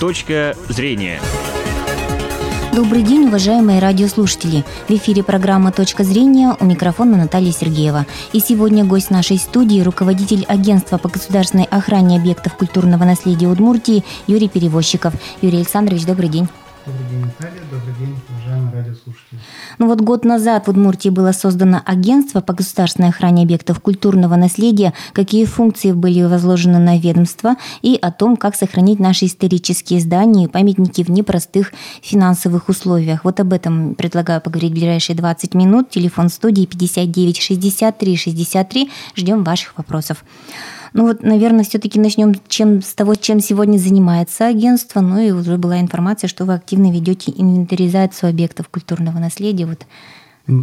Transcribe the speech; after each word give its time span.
Точка 0.00 0.54
зрения. 0.68 1.20
Добрый 2.72 3.02
день, 3.02 3.26
уважаемые 3.26 3.80
радиослушатели. 3.80 4.64
В 4.86 4.92
эфире 4.92 5.24
программа 5.24 5.72
«Точка 5.72 6.04
зрения» 6.04 6.54
у 6.60 6.64
микрофона 6.64 7.16
Наталья 7.16 7.50
Сергеева. 7.50 8.06
И 8.32 8.38
сегодня 8.38 8.84
гость 8.84 9.10
нашей 9.10 9.38
студии– 9.38 9.80
руководитель 9.82 10.44
агентства 10.46 10.98
по 10.98 11.08
государственной 11.08 11.64
охране 11.64 12.16
объектов 12.16 12.54
культурного 12.56 13.02
наследия 13.02 13.48
Удмуртии 13.48 14.04
Юрий 14.28 14.48
Перевозчиков. 14.48 15.14
Юрий 15.42 15.58
Александрович, 15.58 16.04
добрый 16.04 16.28
день. 16.28 16.48
Добрый 16.86 17.08
день, 17.10 17.24
Наталья. 17.24 17.60
Добрый 17.68 17.94
день, 17.98 18.16
радиослушатели. 18.98 19.40
Ну 19.78 19.86
вот 19.86 20.00
год 20.00 20.24
назад 20.24 20.66
в 20.66 20.70
Удмуртии 20.70 21.08
было 21.08 21.32
создано 21.32 21.82
агентство 21.84 22.40
по 22.40 22.52
государственной 22.52 23.08
охране 23.08 23.42
объектов 23.42 23.80
культурного 23.80 24.36
наследия, 24.36 24.94
какие 25.12 25.44
функции 25.44 25.92
были 25.92 26.22
возложены 26.22 26.78
на 26.78 26.98
ведомство 26.98 27.56
и 27.82 27.98
о 28.00 28.10
том, 28.10 28.36
как 28.36 28.56
сохранить 28.56 28.98
наши 28.98 29.26
исторические 29.26 30.00
здания 30.00 30.44
и 30.44 30.48
памятники 30.48 31.02
в 31.02 31.10
непростых 31.10 31.72
финансовых 32.02 32.68
условиях. 32.68 33.24
Вот 33.24 33.40
об 33.40 33.52
этом 33.52 33.94
предлагаю 33.94 34.40
поговорить 34.40 34.72
в 34.72 34.74
ближайшие 34.74 35.16
20 35.16 35.54
минут. 35.54 35.90
Телефон 35.90 36.28
студии 36.28 36.66
59 36.66 37.38
63 37.38 38.16
63. 38.16 38.90
Ждем 39.16 39.44
ваших 39.44 39.76
вопросов. 39.78 40.24
Ну 40.92 41.06
вот, 41.06 41.22
наверное, 41.22 41.64
все-таки 41.64 41.98
начнем 42.00 42.34
чем, 42.48 42.82
с 42.82 42.94
того, 42.94 43.14
чем 43.14 43.40
сегодня 43.40 43.78
занимается 43.78 44.46
агентство. 44.46 45.00
Ну 45.00 45.18
и 45.18 45.30
уже 45.30 45.56
была 45.58 45.80
информация, 45.80 46.28
что 46.28 46.44
вы 46.44 46.54
активно 46.54 46.92
ведете 46.92 47.32
инвентаризацию 47.36 48.30
объектов 48.30 48.68
культурного 48.68 49.18
наследия. 49.18 49.66
Вот 49.66 49.86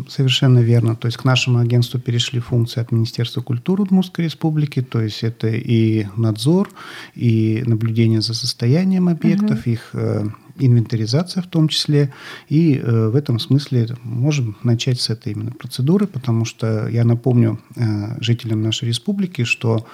Совершенно 0.10 0.60
верно. 0.60 0.96
То 0.96 1.08
есть 1.08 1.18
к 1.18 1.26
нашему 1.26 1.60
агентству 1.60 2.00
перешли 2.00 2.40
функции 2.40 2.82
от 2.82 2.92
Министерства 2.92 3.42
культуры 3.42 3.84
Удмуртской 3.84 4.26
Республики, 4.26 4.82
то 4.82 5.00
есть 5.00 5.22
это 5.24 5.48
и 5.48 6.08
надзор, 6.16 6.72
и 7.14 7.64
наблюдение 7.68 8.22
за 8.22 8.34
состоянием 8.34 9.08
объектов, 9.10 9.60
угу. 9.60 9.70
их 9.70 9.90
э, 9.94 10.26
инвентаризация 10.58 11.44
в 11.44 11.48
том 11.48 11.68
числе. 11.68 12.14
И 12.50 12.76
э, 12.76 13.10
в 13.10 13.16
этом 13.16 13.40
смысле 13.40 13.88
можем 14.04 14.56
начать 14.64 15.00
с 15.00 15.10
этой 15.10 15.34
именно 15.34 15.52
процедуры, 15.52 16.08
потому 16.08 16.46
что 16.46 16.88
я 16.88 17.04
напомню 17.04 17.60
э, 17.76 18.22
жителям 18.22 18.62
нашей 18.62 18.88
республики, 18.88 19.44
что 19.44 19.86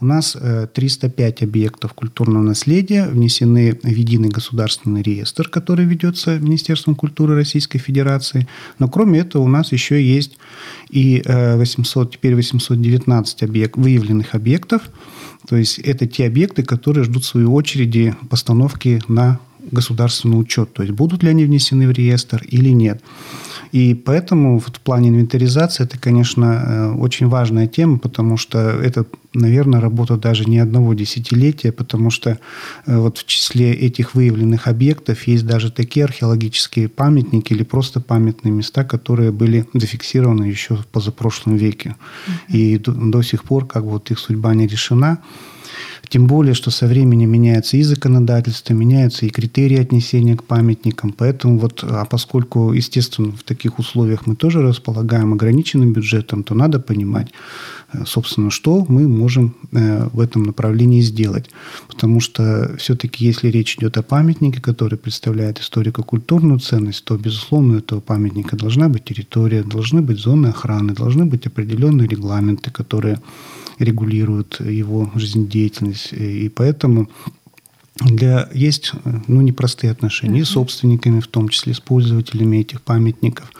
у 0.00 0.06
нас 0.06 0.36
э, 0.38 0.66
305 0.72 1.42
объектов 1.42 1.94
культурного 1.94 2.42
наследия 2.42 3.06
внесены 3.06 3.78
в 3.82 3.86
единый 3.86 4.28
государственный 4.28 5.02
реестр, 5.02 5.48
который 5.48 5.84
ведется 5.84 6.38
Министерством 6.38 6.94
культуры 6.94 7.34
Российской 7.36 7.78
Федерации. 7.78 8.48
Но 8.78 8.88
кроме 8.88 9.20
этого 9.20 9.42
у 9.42 9.48
нас 9.48 9.72
еще 9.72 10.02
есть 10.02 10.38
и 10.90 11.22
800, 11.26 12.12
теперь 12.12 12.34
819 12.34 13.42
объект, 13.42 13.76
выявленных 13.76 14.34
объектов, 14.34 14.82
то 15.48 15.56
есть 15.56 15.78
это 15.78 16.06
те 16.06 16.26
объекты, 16.26 16.62
которые 16.62 17.04
ждут 17.04 17.24
в 17.24 17.26
свою 17.26 17.54
очереди 17.54 18.14
постановки 18.28 19.00
на 19.08 19.38
государственный 19.70 20.40
учет, 20.40 20.72
то 20.72 20.82
есть 20.82 20.94
будут 20.94 21.22
ли 21.22 21.30
они 21.30 21.44
внесены 21.44 21.86
в 21.86 21.90
реестр 21.90 22.42
или 22.48 22.70
нет. 22.70 23.02
И 23.72 23.94
поэтому 23.94 24.58
в 24.58 24.70
плане 24.80 25.10
инвентаризации 25.10 25.84
это, 25.84 25.98
конечно, 25.98 26.44
э, 26.44 26.92
очень 26.92 27.28
важная 27.28 27.66
тема, 27.66 27.98
потому 27.98 28.36
что 28.36 28.58
это, 28.58 29.04
наверное, 29.34 29.80
работа 29.80 30.16
даже 30.16 30.44
не 30.46 30.58
одного 30.58 30.94
десятилетия, 30.94 31.70
потому 31.70 32.10
что 32.10 32.38
э, 32.86 32.96
вот 32.96 33.18
в 33.18 33.26
числе 33.26 33.72
этих 33.72 34.14
выявленных 34.14 34.68
объектов 34.68 35.26
есть 35.26 35.46
даже 35.46 35.70
такие 35.70 36.04
археологические 36.04 36.88
памятники 36.88 37.52
или 37.52 37.62
просто 37.62 38.00
памятные 38.00 38.52
места, 38.52 38.84
которые 38.84 39.32
были 39.32 39.66
зафиксированы 39.74 40.44
еще 40.44 40.76
в 40.76 40.86
позапрошлом 40.86 41.56
веке. 41.56 41.94
Mm-hmm. 41.96 42.56
И 42.56 42.78
до, 42.78 42.92
до 42.92 43.22
сих 43.22 43.44
пор 43.44 43.66
как 43.66 43.84
бы 43.84 43.90
вот 43.90 44.10
их 44.10 44.18
судьба 44.18 44.54
не 44.54 44.66
решена. 44.66 45.18
Тем 46.08 46.26
более, 46.26 46.54
что 46.54 46.70
со 46.70 46.86
временем 46.86 47.30
меняется 47.30 47.76
и 47.76 47.82
законодательство, 47.82 48.72
меняются 48.72 49.26
и 49.26 49.30
критерии 49.30 49.78
отнесения 49.78 50.36
к 50.36 50.44
памятникам. 50.44 51.12
Поэтому 51.12 51.58
вот, 51.58 51.84
а 51.84 52.04
поскольку, 52.04 52.72
естественно, 52.72 53.32
в 53.32 53.42
таких 53.42 53.78
условиях 53.78 54.26
мы 54.26 54.34
тоже 54.34 54.62
располагаем 54.62 55.32
ограниченным 55.32 55.92
бюджетом, 55.92 56.44
то 56.44 56.54
надо 56.54 56.80
понимать, 56.80 57.28
э, 57.92 58.04
собственно, 58.06 58.50
что 58.50 58.86
мы 58.88 59.06
можем 59.06 59.54
э, 59.72 60.08
в 60.12 60.20
этом 60.20 60.44
направлении 60.44 61.02
сделать. 61.02 61.50
Потому 61.88 62.20
что 62.20 62.74
все-таки, 62.78 63.24
если 63.26 63.48
речь 63.48 63.76
идет 63.76 63.98
о 63.98 64.02
памятнике, 64.02 64.60
который 64.60 64.98
представляет 64.98 65.60
историко-культурную 65.60 66.58
ценность, 66.58 67.04
то, 67.04 67.16
безусловно, 67.18 67.74
у 67.74 67.78
этого 67.78 68.00
памятника 68.00 68.56
должна 68.56 68.88
быть 68.88 69.04
территория, 69.04 69.62
должны 69.62 70.00
быть 70.00 70.18
зоны 70.18 70.48
охраны, 70.48 70.94
должны 70.94 71.26
быть 71.26 71.46
определенные 71.46 72.08
регламенты, 72.08 72.70
которые 72.70 73.18
регулируют 73.78 74.60
его 74.60 75.10
жизнедеятельность. 75.14 76.12
И 76.12 76.48
поэтому 76.48 77.08
для, 78.00 78.48
есть 78.54 78.92
ну, 79.26 79.40
непростые 79.40 79.90
отношения 79.90 80.40
uh-huh. 80.40 80.46
с 80.46 80.50
собственниками, 80.50 81.20
в 81.20 81.26
том 81.26 81.48
числе 81.48 81.74
с 81.74 81.80
пользователями 81.80 82.58
этих 82.58 82.82
памятников, 82.82 83.50
э, 83.50 83.57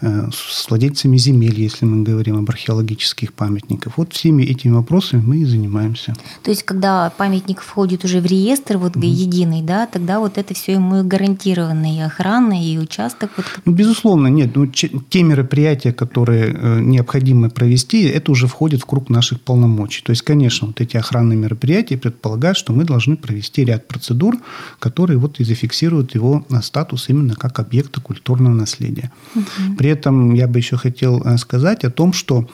с 0.00 0.68
владельцами 0.68 1.16
земель, 1.16 1.60
если 1.60 1.84
мы 1.84 2.02
говорим 2.02 2.38
об 2.38 2.48
археологических 2.48 3.32
памятниках. 3.32 3.94
Вот 3.96 4.12
всеми 4.12 4.42
этими 4.42 4.72
вопросами 4.72 5.22
мы 5.22 5.38
и 5.38 5.44
занимаемся. 5.44 6.14
То 6.42 6.50
есть, 6.50 6.62
когда 6.62 7.10
памятник 7.10 7.60
входит 7.60 8.04
уже 8.04 8.20
в 8.20 8.26
реестр 8.26 8.78
вот, 8.78 8.96
uh-huh. 8.96 9.06
единый, 9.06 9.62
да, 9.62 9.86
тогда 9.86 10.20
вот 10.20 10.38
это 10.38 10.54
все 10.54 10.74
ему 10.74 11.02
гарантировано, 11.04 11.96
и 11.96 12.00
охрана, 12.00 12.64
и 12.64 12.78
участок. 12.78 13.30
Вот... 13.36 13.46
Ну, 13.64 13.72
безусловно, 13.72 14.28
нет. 14.28 14.54
Ну, 14.54 14.66
те 14.66 15.22
мероприятия, 15.22 15.92
которые 15.92 16.52
э, 16.52 16.80
необходимо 16.80 17.50
провести, 17.50 18.04
это 18.04 18.32
уже 18.32 18.46
входит 18.46 18.82
в 18.82 18.86
круг 18.86 19.10
наших 19.10 19.40
полномочий. 19.40 20.02
То 20.02 20.10
есть, 20.10 20.22
конечно, 20.22 20.68
вот 20.68 20.80
эти 20.80 20.96
охранные 20.96 21.36
мероприятия 21.36 21.96
предполагают, 21.96 22.56
что 22.56 22.72
мы 22.72 22.84
должны 22.84 23.16
провести 23.16 23.64
ряд 23.64 23.88
процедур, 23.88 24.36
которые 24.78 25.18
вот 25.18 25.40
и 25.40 25.44
зафиксируют 25.44 26.14
его 26.14 26.44
э, 26.48 26.62
статус 26.62 27.08
именно 27.08 27.34
как 27.34 27.58
объекта 27.58 28.00
культурного 28.00 28.54
наследия. 28.54 29.10
Угу. 29.38 29.76
При 29.76 29.90
этом 29.90 30.34
я 30.34 30.46
бы 30.46 30.58
еще 30.58 30.76
хотел 30.76 31.22
э, 31.24 31.36
сказать 31.38 31.84
о 31.84 31.90
том, 31.90 32.12
что 32.12 32.48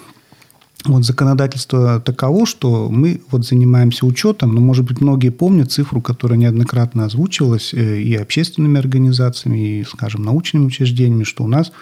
вот 0.84 1.04
законодательство 1.04 1.98
таково, 1.98 2.44
что 2.44 2.90
мы 2.90 3.22
вот 3.30 3.46
занимаемся 3.46 4.04
учетом, 4.04 4.54
но, 4.54 4.60
может 4.60 4.84
быть, 4.84 5.00
многие 5.00 5.30
помнят 5.30 5.72
цифру, 5.72 6.02
которая 6.02 6.38
неоднократно 6.38 7.06
озвучивалась 7.06 7.72
э, 7.72 8.00
и 8.00 8.14
общественными 8.14 8.78
организациями, 8.78 9.80
и, 9.80 9.84
скажем, 9.84 10.22
научными 10.22 10.66
учреждениями, 10.66 11.24
что 11.24 11.44
у 11.44 11.48
нас 11.48 11.72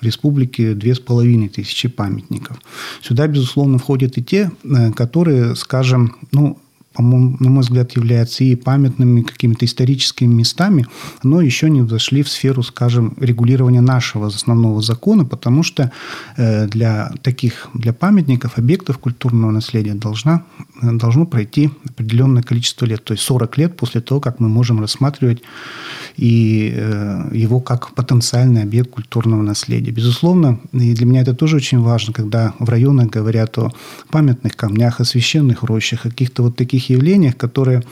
в 0.00 0.04
республике 0.04 0.74
две 0.74 0.94
с 0.94 1.00
половиной 1.00 1.48
тысячи 1.48 1.88
памятников. 1.88 2.60
Сюда, 3.02 3.26
безусловно, 3.26 3.78
входят 3.78 4.18
и 4.18 4.22
те, 4.22 4.52
которые, 4.94 5.56
скажем, 5.56 6.16
ну, 6.30 6.58
по-моему, 6.94 7.36
на 7.40 7.50
мой 7.50 7.62
взгляд, 7.62 7.92
являются 7.96 8.44
и 8.44 8.54
памятными 8.54 9.22
какими-то 9.22 9.66
историческими 9.66 10.32
местами, 10.32 10.86
но 11.22 11.40
еще 11.40 11.68
не 11.68 11.86
зашли 11.86 12.22
в 12.22 12.28
сферу, 12.28 12.62
скажем, 12.62 13.14
регулирования 13.20 13.80
нашего 13.80 14.28
основного 14.28 14.80
закона, 14.80 15.24
потому 15.24 15.64
что 15.64 15.90
э, 16.36 16.68
для 16.68 17.12
таких, 17.22 17.68
для 17.74 17.92
памятников, 17.92 18.58
объектов 18.58 18.98
культурного 18.98 19.50
наследия 19.50 19.94
должна, 19.94 20.44
должно 20.82 21.26
пройти 21.26 21.70
определенное 21.84 22.42
количество 22.42 22.86
лет, 22.86 23.02
то 23.02 23.12
есть 23.12 23.24
40 23.24 23.58
лет 23.58 23.76
после 23.76 24.00
того, 24.00 24.20
как 24.20 24.38
мы 24.38 24.48
можем 24.48 24.80
рассматривать 24.80 25.42
и 26.16 26.72
э, 26.76 27.30
его 27.32 27.60
как 27.60 27.94
потенциальный 27.94 28.62
объект 28.62 28.90
культурного 28.90 29.42
наследия. 29.42 29.90
Безусловно, 29.90 30.60
и 30.72 30.94
для 30.94 31.06
меня 31.06 31.22
это 31.22 31.34
тоже 31.34 31.56
очень 31.56 31.80
важно, 31.80 32.12
когда 32.12 32.54
в 32.60 32.68
районах 32.68 33.08
говорят 33.10 33.58
о 33.58 33.72
памятных 34.10 34.56
камнях, 34.56 35.00
о 35.00 35.04
священных 35.04 35.64
рощах, 35.64 36.02
каких-то 36.02 36.44
вот 36.44 36.56
таких 36.56 36.83
таких 36.84 36.90
явлениях, 36.90 37.36
которые 37.36 37.82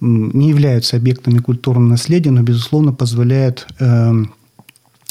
не 0.00 0.48
являются 0.48 0.96
объектами 0.96 1.38
культурного 1.38 1.88
наследия, 1.88 2.30
но, 2.30 2.42
безусловно, 2.42 2.92
позволяют 2.92 3.66
э, 3.80 4.12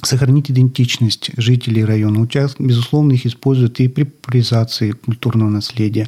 сохранить 0.04 0.52
идентичность 0.52 1.32
жителей 1.38 1.86
района. 1.86 2.28
Безусловно, 2.60 3.14
их 3.14 3.26
используют 3.26 3.80
и 3.80 3.88
при 3.88 4.04
популяризации 4.04 4.92
культурного 4.92 5.50
наследия 5.50 6.08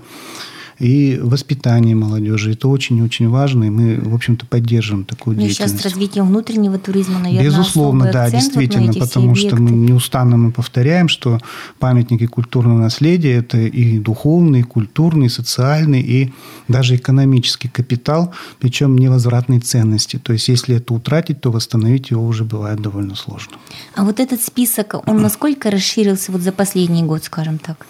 и 0.80 1.19
воспитание 1.22 1.96
молодежи. 1.96 2.52
Это 2.52 2.68
очень-очень 2.68 3.30
важно, 3.30 3.66
и 3.66 3.70
мы, 3.70 4.00
в 4.00 4.14
общем-то, 4.14 4.46
поддерживаем 4.46 5.05
такую 5.05 5.35
ну, 5.35 5.44
деятельность. 5.44 5.73
Сейчас 5.73 5.82
с 5.82 5.84
развитием 5.84 6.28
внутреннего 6.28 6.78
туризма, 6.78 7.20
наверное, 7.20 7.46
Безусловно, 7.46 8.11
да, 8.11 8.29
действительно, 8.29 8.88
вот 8.88 9.00
потому 9.00 9.35
что 9.35 9.55
мы 9.55 9.72
неустанно 9.72 10.38
мы 10.38 10.52
повторяем, 10.52 11.08
что 11.08 11.40
памятники 11.79 12.26
культурного 12.26 12.79
наследия– 12.79 13.34
это 13.38 13.58
и 13.58 14.00
духовный, 14.00 14.59
и 14.59 14.64
культурный, 14.64 15.28
и 15.28 15.29
социальный, 15.29 16.02
и 16.02 16.34
даже 16.67 16.96
экономический 16.96 17.70
капитал, 17.70 18.34
причем 18.59 18.97
невозвратной 18.97 19.59
ценности. 19.59 20.17
То 20.17 20.34
есть, 20.34 20.50
если 20.50 20.76
это 20.76 20.94
утратить, 20.94 21.41
то 21.41 21.52
восстановить 21.52 22.11
его 22.11 22.26
уже 22.26 22.44
бывает 22.44 22.82
довольно 22.82 23.16
сложно. 23.16 23.53
А 23.96 24.03
вот 24.03 24.20
этот 24.20 24.41
список, 24.41 24.96
он 25.08 25.22
насколько 25.22 25.72
расширился 25.72 26.32
вот 26.32 26.41
за 26.41 26.52
последний 26.52 27.03
год, 27.03 27.23
скажем 27.23 27.59
так? 27.59 27.85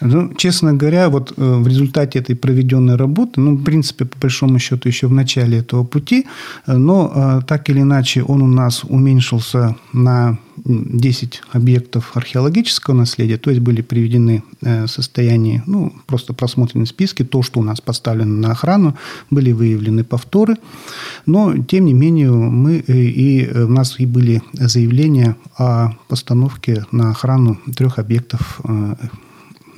Ну, 0.00 0.32
честно 0.34 0.72
говоря, 0.72 1.08
вот 1.08 1.32
э, 1.36 1.42
в 1.42 1.66
результате 1.66 2.18
этой 2.20 2.34
проведенной 2.34 2.96
работы, 2.96 3.40
ну, 3.40 3.56
в 3.56 3.64
принципе, 3.64 4.04
по 4.04 4.18
большому 4.18 4.58
счету, 4.58 4.88
еще 4.88 5.06
в 5.06 5.12
начале 5.12 5.58
этого 5.58 5.84
пути, 5.84 6.26
но 6.66 7.42
так 7.46 7.68
или 7.68 7.80
иначе 7.80 8.22
он 8.22 8.42
у 8.42 8.46
нас 8.46 8.84
уменьшился 8.84 9.76
на 9.92 10.38
10 10.56 11.42
объектов 11.52 12.12
археологического 12.14 12.94
наследия, 12.94 13.38
то 13.38 13.50
есть 13.50 13.62
были 13.62 13.82
приведены 13.82 14.42
в 14.60 14.86
состоянии, 14.86 15.62
ну, 15.66 15.92
просто 16.06 16.32
просмотрены 16.32 16.86
списки, 16.86 17.24
то, 17.24 17.42
что 17.42 17.60
у 17.60 17.62
нас 17.62 17.80
поставлено 17.80 18.48
на 18.48 18.52
охрану, 18.52 18.96
были 19.30 19.52
выявлены 19.52 20.04
повторы, 20.04 20.56
но, 21.26 21.56
тем 21.58 21.86
не 21.86 21.94
менее, 21.94 22.30
мы 22.30 22.78
и 22.78 23.50
у 23.54 23.68
нас 23.68 23.98
и 23.98 24.06
были 24.06 24.42
заявления 24.52 25.36
о 25.56 25.92
постановке 26.08 26.84
на 26.92 27.10
охрану 27.10 27.58
трех 27.74 27.98
объектов 27.98 28.60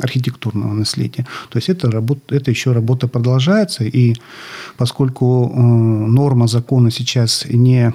архитектурного 0.02 0.74
наследия. 0.74 1.26
То 1.48 1.58
есть 1.58 1.68
это, 1.68 1.90
работа, 1.90 2.34
это 2.34 2.50
еще 2.50 2.72
работа 2.72 3.08
продолжается, 3.08 3.84
и 3.84 4.14
поскольку 4.76 5.50
э, 5.54 5.60
норма 5.60 6.46
закона 6.48 6.90
сейчас 6.90 7.46
не 7.48 7.94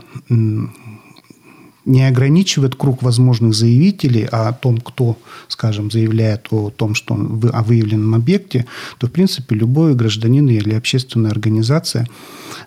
не 1.87 2.05
ограничивает 2.05 2.75
круг 2.75 3.01
возможных 3.01 3.53
заявителей 3.53 4.27
а 4.31 4.49
о 4.49 4.53
том, 4.53 4.77
кто, 4.79 5.17
скажем, 5.47 5.89
заявляет 5.89 6.47
о 6.51 6.69
том, 6.69 6.93
что 6.95 7.13
он 7.13 7.41
о 7.53 7.63
выявленном 7.63 8.13
объекте, 8.13 8.65
то, 8.97 9.07
в 9.07 9.11
принципе, 9.11 9.55
любой 9.55 9.95
гражданин 9.95 10.47
или 10.49 10.73
общественная 10.73 11.31
организация 11.31 12.05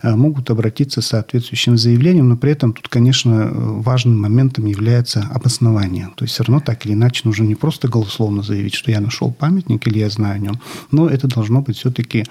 э, 0.03 0.15
могут 0.17 0.51
обратиться 0.51 1.03
с 1.03 1.09
соответствующим 1.09 1.77
заявлением, 1.77 2.31
но 2.31 2.37
при 2.37 2.53
этом 2.53 2.73
тут, 2.73 2.89
конечно, 2.89 3.51
важным 3.53 4.19
моментом 4.19 4.65
является 4.65 5.29
обоснование. 5.31 6.09
То 6.17 6.25
есть 6.25 6.35
все 6.35 6.45
равно 6.45 6.61
так 6.61 6.87
или 6.87 6.95
иначе 6.95 7.23
нужно 7.25 7.45
не 7.45 7.55
просто 7.55 7.89
голословно 7.89 8.43
заявить, 8.43 8.75
что 8.75 8.91
я 8.91 9.01
нашел 9.01 9.31
памятник 9.31 9.87
или 9.87 9.99
я 9.99 10.09
знаю 10.09 10.37
о 10.37 10.39
нем, 10.39 10.61
но 10.91 11.09
это 11.09 11.29
должно 11.29 11.61
быть 11.61 11.77
все-таки 11.77 12.25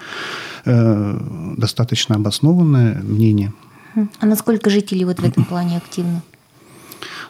э, 0.64 1.54
достаточно 1.56 2.16
обоснованное 2.16 3.00
мнение. 3.00 3.52
А 4.18 4.26
насколько 4.26 4.70
жители 4.70 5.04
вот 5.04 5.20
в 5.20 5.24
этом 5.24 5.44
плане 5.44 5.76
активны? 5.76 6.22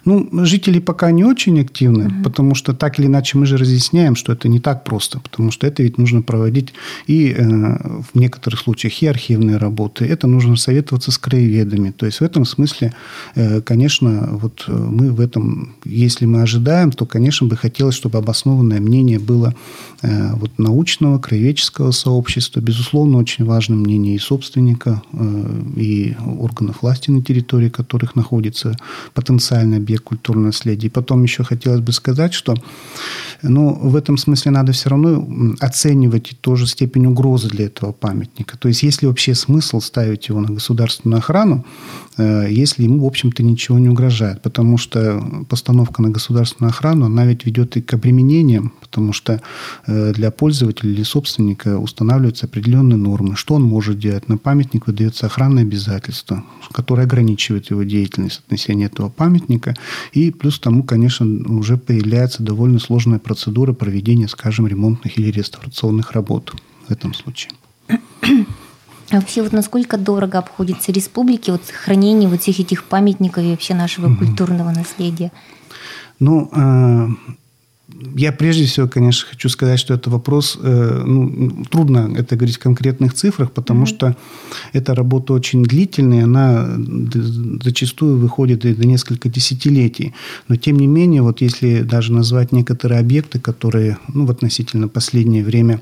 Ну, 0.05 0.29
жители 0.45 0.79
пока 0.79 1.11
не 1.11 1.25
очень 1.25 1.61
активны, 1.61 2.07
угу. 2.07 2.25
потому 2.25 2.55
что 2.55 2.73
так 2.73 2.99
или 2.99 3.07
иначе 3.07 3.39
мы 3.39 3.47
же 3.47 3.57
разъясняем, 3.57 4.17
что 4.17 4.33
это 4.33 4.49
не 4.49 4.61
так 4.61 4.85
просто, 4.85 5.21
потому 5.21 5.51
что 5.51 5.67
это 5.67 5.83
ведь 5.83 5.99
нужно 5.99 6.23
проводить 6.23 6.73
и 7.07 7.35
э, 7.37 7.45
в 7.45 8.19
некоторых 8.19 8.61
случаях 8.61 9.03
и 9.03 9.07
архивные 9.07 9.57
работы, 9.57 10.05
это 10.05 10.27
нужно 10.27 10.57
советоваться 10.57 11.11
с 11.13 11.19
краеведами. 11.19 11.91
То 11.91 12.07
есть 12.07 12.21
в 12.21 12.25
этом 12.25 12.45
смысле, 12.45 12.93
э, 13.35 13.61
конечно, 13.61 14.29
вот 14.33 14.65
э, 14.69 14.73
мы 14.73 15.13
в 15.13 15.21
этом, 15.21 15.75
если 15.85 16.27
мы 16.27 16.43
ожидаем, 16.43 16.93
то, 16.93 17.07
конечно, 17.07 17.47
бы 17.47 17.57
хотелось, 17.57 17.95
чтобы 17.95 18.19
обоснованное 18.19 18.81
мнение 18.81 19.19
было 19.19 19.55
э, 20.03 20.35
вот 20.35 20.59
научного, 20.59 21.19
краеведческого 21.19 21.91
сообщества, 21.91 22.61
безусловно, 22.61 23.19
очень 23.19 23.45
важно 23.45 23.77
мнение 23.77 24.15
и 24.15 24.19
собственника, 24.19 25.03
э, 25.13 25.63
и 25.77 26.17
органов 26.39 26.83
власти 26.83 27.11
на 27.11 27.23
территории 27.23 27.69
которых 27.69 28.17
находится 28.17 28.77
потенциальный 29.15 29.80
объект 29.81 30.05
культурного 30.05 30.47
наследия. 30.47 30.87
И 30.87 30.91
потом 30.91 31.23
еще 31.23 31.44
хотелось 31.44 31.81
бы 31.81 31.93
сказать, 31.93 32.35
что 32.35 32.55
ну, 33.43 33.73
в 33.75 33.97
этом 33.97 34.17
смысле 34.17 34.50
надо 34.50 34.73
все 34.73 34.91
равно 34.91 35.27
оценивать 35.61 36.37
тоже 36.41 36.67
степень 36.67 37.06
угрозы 37.06 37.49
для 37.49 37.67
этого 37.67 37.93
памятника. 37.93 38.59
То 38.59 38.69
есть, 38.69 38.82
есть 38.82 39.03
ли 39.03 39.09
вообще 39.09 39.35
смысл 39.35 39.81
ставить 39.81 40.29
его 40.29 40.41
на 40.41 40.49
государственную 40.49 41.19
охрану, 41.19 41.65
э, 42.19 42.49
если 42.50 42.85
ему, 42.85 43.05
в 43.05 43.06
общем-то, 43.06 43.43
ничего 43.43 43.79
не 43.79 43.88
угрожает. 43.88 44.43
Потому 44.43 44.79
что 44.79 45.44
постановка 45.49 46.03
на 46.03 46.11
государственную 46.11 46.71
охрану, 46.71 47.06
она 47.06 47.25
ведь 47.25 47.47
ведет 47.47 47.77
и 47.77 47.82
к 47.82 47.94
обременениям, 47.94 48.73
потому 48.81 49.12
что 49.12 49.41
э, 49.87 50.12
для 50.12 50.31
пользователя 50.31 50.91
или 50.91 51.03
собственника 51.03 51.79
устанавливаются 51.79 52.47
определенные 52.47 52.97
нормы. 52.97 53.37
Что 53.37 53.55
он 53.55 53.62
может 53.62 53.99
делать? 53.99 54.29
На 54.29 54.37
памятник 54.37 54.87
выдается 54.87 55.27
охранное 55.27 55.62
обязательство, 55.62 56.44
которое 56.73 57.05
ограничивает 57.05 57.71
его 57.71 57.82
деятельность 57.85 58.41
относения 58.41 58.87
этого 58.87 59.09
памятника. 59.09 59.69
И 60.12 60.31
плюс 60.31 60.58
к 60.58 60.62
тому, 60.62 60.82
конечно, 60.82 61.26
уже 61.26 61.76
появляется 61.76 62.43
довольно 62.43 62.78
сложная 62.78 63.19
процедура 63.19 63.72
проведения, 63.72 64.28
скажем, 64.28 64.67
ремонтных 64.67 65.19
или 65.19 65.31
реставрационных 65.31 66.12
работ 66.12 66.55
в 66.88 66.90
этом 66.90 67.14
случае. 67.14 67.52
А 69.11 69.17
вообще 69.17 69.43
вот 69.43 69.52
насколько 69.52 69.96
дорого 69.99 70.38
обходится 70.38 70.93
республике 70.93 71.52
вот 71.52 71.62
хранение 71.67 72.28
вот 72.28 72.43
всех 72.43 72.61
этих 72.61 72.84
памятников 72.84 73.43
и 73.43 73.50
вообще 73.50 73.75
нашего 73.75 74.06
mm 74.06 74.17
культурного 74.17 74.70
наследия? 74.70 75.32
Ну, 76.20 76.49
э, 76.52 77.08
я 78.15 78.33
прежде 78.33 78.65
всего, 78.65 78.89
конечно, 78.89 79.29
хочу 79.29 79.49
сказать, 79.49 79.79
что 79.79 79.95
это 79.95 80.11
вопрос, 80.11 80.59
э, 80.61 81.03
ну, 81.05 81.65
трудно 81.71 82.13
это 82.17 82.37
говорить 82.37 82.57
в 82.57 82.61
конкретных 82.61 83.15
цифрах, 83.15 83.53
потому 83.53 83.85
mm-hmm. 83.85 83.87
что 83.87 84.17
эта 84.73 84.95
работа 84.95 85.33
очень 85.33 85.63
длительная, 85.63 86.25
она 86.25 86.69
зачастую 87.63 88.19
выходит 88.19 88.61
до 88.61 88.87
нескольких 88.87 89.33
десятилетий. 89.33 90.15
Но, 90.49 90.57
тем 90.57 90.79
не 90.79 90.87
менее, 90.87 91.23
вот 91.23 91.41
если 91.41 91.83
даже 91.83 92.13
назвать 92.13 92.53
некоторые 92.53 93.01
объекты, 93.01 93.39
которые 93.39 93.99
ну, 94.13 94.27
в 94.27 94.31
относительно 94.31 94.89
последнее 94.89 95.45
время 95.45 95.81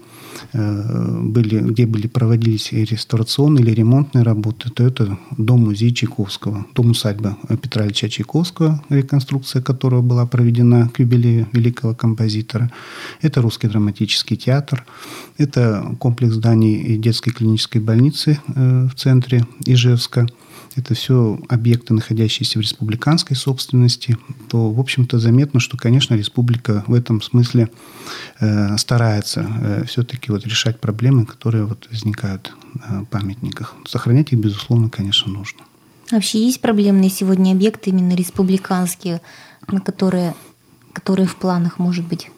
э, 0.53 1.21
были, 1.23 1.59
где 1.61 1.87
были 1.87 2.07
проводились 2.07 2.73
реставрационные 2.73 3.65
или 3.65 3.73
ремонтные 3.73 4.25
работы, 4.25 4.71
то 4.71 4.85
это 4.85 5.19
дом-музей 5.37 5.93
Чайковского, 5.93 6.67
дом-усадьба 6.75 7.37
Петра 7.63 7.85
Ильича 7.85 8.09
Чайковского, 8.09 8.83
реконструкция 8.89 9.63
которого 9.63 10.03
была 10.03 10.27
проведена 10.27 10.89
к 10.89 11.01
юбилею 11.01 11.47
великого 11.53 11.95
композитора. 11.99 12.71
Это 13.21 13.43
Русский 13.43 13.69
драматический 13.69 14.37
театр. 14.37 14.87
Это 15.37 15.95
комплекс 15.99 16.35
зданий 16.35 16.97
детской 16.97 17.31
клинической 17.31 17.81
больницы 17.81 18.41
э, 18.47 18.89
в 18.91 18.95
центре 18.95 19.47
Ижевска. 19.67 20.27
Это 20.77 20.95
все 20.95 21.39
объекты, 21.49 21.93
находящиеся 21.93 22.59
в 22.59 22.63
республиканской 22.63 23.37
собственности. 23.37 24.17
То, 24.49 24.71
в 24.71 24.79
общем-то, 24.79 25.19
заметно, 25.19 25.61
что, 25.61 25.77
конечно, 25.77 26.15
республика 26.15 26.85
в 26.87 26.95
этом 26.95 27.21
смысле 27.21 27.69
э, 28.41 28.79
старается 28.79 29.47
э, 29.61 29.85
все-таки 29.87 30.31
вот 30.31 30.47
решать 30.47 30.81
проблемы, 30.81 31.27
которые 31.27 31.65
вот 31.65 31.89
возникают 31.91 32.55
в 32.75 33.05
памятниках. 33.07 33.75
Сохранять 33.87 34.33
их, 34.33 34.39
безусловно, 34.39 34.89
конечно, 34.89 35.33
нужно. 35.33 35.63
Вообще 36.11 36.45
есть 36.45 36.61
проблемные 36.61 37.11
сегодня 37.11 37.53
объекты 37.53 37.91
именно 37.91 38.15
республиканские, 38.15 39.21
на 39.67 39.81
которые 39.81 40.35
которые 40.99 41.27
в 41.27 41.37
планах, 41.37 41.79
может 41.79 42.07
быть? 42.07 42.31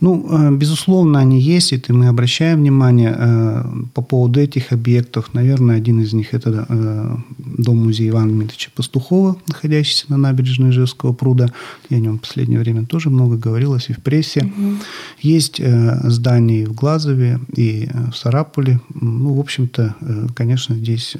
Ну, 0.00 0.26
э, 0.30 0.50
безусловно, 0.56 1.18
они 1.18 1.40
есть, 1.40 1.72
и 1.72 1.92
мы 1.92 2.08
обращаем 2.08 2.58
внимание 2.58 3.14
э, 3.16 3.64
по 3.94 4.02
поводу 4.02 4.40
этих 4.40 4.72
объектов. 4.72 5.34
Наверное, 5.34 5.76
один 5.76 6.00
из 6.00 6.12
них– 6.12 6.28
это 6.34 6.66
э, 6.68 7.16
дом-музей 7.38 8.08
Ивана 8.08 8.32
Дмитриевича 8.32 8.70
Пастухова, 8.74 9.36
находящийся 9.48 10.06
на 10.08 10.16
набережной 10.16 10.70
Ижевского 10.70 11.12
пруда. 11.12 11.52
Я 11.90 11.98
о 11.98 12.00
нем 12.00 12.18
в 12.18 12.22
последнее 12.22 12.60
время 12.60 12.86
тоже 12.86 13.10
много 13.10 13.36
говорилось 13.36 13.90
и 13.90 13.92
в 13.92 13.98
прессе. 13.98 14.44
Угу. 14.44 14.76
Есть 15.20 15.60
здания 16.04 16.62
и 16.62 16.66
в 16.66 16.72
Глазове, 16.72 17.38
и 17.54 17.88
в 18.10 18.16
Сарапуле. 18.16 18.80
Ну, 18.94 19.34
в 19.34 19.40
общем-то, 19.40 19.94
конечно, 20.34 20.74
здесь 20.74 21.16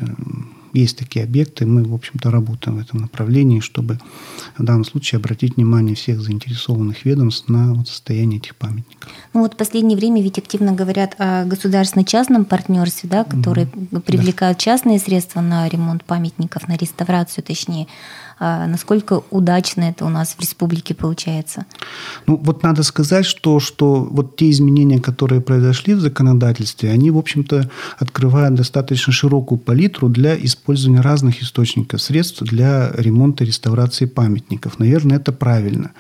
есть 0.73 0.99
такие 0.99 1.25
объекты, 1.25 1.67
мы, 1.67 1.85
в 1.85 1.95
общем-то, 1.95 2.31
работаем 2.31 2.79
в 2.79 2.81
этом 2.81 3.01
направлении, 3.01 3.61
чтобы 3.61 3.99
в 4.57 4.65
данном 4.65 4.85
случае 4.85 5.19
обратить 5.19 5.57
внимание 5.57 5.95
всех 5.95 6.21
заинтересованных 6.21 7.05
ведомств 7.05 7.49
на 7.49 7.75
вот 7.75 7.89
состояние 7.89 8.39
этих 8.39 8.57
памятников. 8.57 9.11
Ну 9.35 9.41
вот 9.41 9.55
в 9.55 9.57
последнее 9.57 9.97
время 9.97 10.23
ведь 10.23 10.39
активно 10.39 10.73
говорят 10.73 11.15
о 11.19 11.45
государственно-частном 11.45 12.45
партнерстве, 12.45 13.09
да, 13.09 13.25
которые 13.25 13.67
угу. 13.67 14.01
привлекают 14.01 14.59
да. 14.59 14.65
частные 14.65 14.99
средства 14.99 15.41
на 15.41 15.69
ремонт 15.69 16.05
памятников, 16.05 16.69
на 16.69 16.77
реставрацию, 16.77 17.45
точнее. 17.45 17.87
А 18.45 18.67
насколько 18.67 19.23
удачно 19.31 19.83
это 19.83 20.05
у 20.05 20.09
нас 20.09 20.35
в 20.37 20.41
республике 20.41 20.95
получается? 20.95 21.65
Ну, 22.27 22.37
вот 22.43 22.65
надо 22.65 22.83
сказать, 22.83 23.25
что, 23.25 23.61
что 23.61 24.03
вот 24.03 24.35
те 24.35 24.51
изменения, 24.51 24.99
которые 24.99 25.41
произошли 25.41 25.95
в 25.95 26.01
законодательстве, 26.01 26.91
они, 26.91 27.13
в 27.13 27.19
общем-то, 27.19 27.71
открывают 28.01 28.57
достаточно 28.57 29.13
широкую 29.13 29.61
палитру 29.61 30.09
для 30.09 30.35
использования 30.37 31.03
разных 31.03 31.41
источников 31.41 32.03
средств 32.03 32.43
для 32.43 32.91
ремонта 32.97 33.45
и 33.45 33.47
реставрации 33.47 34.07
памятников. 34.07 34.81
Наверное, 34.81 35.19
это 35.19 35.31
правильно. 35.31 35.93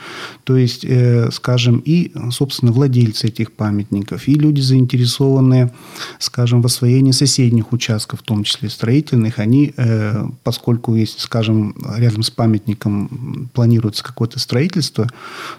То 0.42 0.56
есть, 0.56 0.84
э, 0.84 1.30
скажем, 1.30 1.80
и, 1.84 2.10
собственно, 2.32 2.72
владельцы 2.72 3.28
этих 3.28 3.52
памятников, 3.52 4.26
и 4.26 4.34
люди, 4.34 4.60
заинтересованные, 4.60 5.72
скажем, 6.18 6.60
в 6.60 6.66
освоении 6.66 7.12
соседних 7.12 7.72
участков, 7.72 8.18
в 8.18 8.22
том 8.24 8.42
числе 8.42 8.68
строительных, 8.68 9.38
они, 9.38 9.72
э, 9.76 10.26
поскольку 10.42 10.96
есть, 10.96 11.20
скажем, 11.20 11.76
рядом 11.98 12.24
с 12.24 12.31
памятником 12.32 13.50
планируется 13.52 14.02
какое-то 14.02 14.38
строительство, 14.38 15.08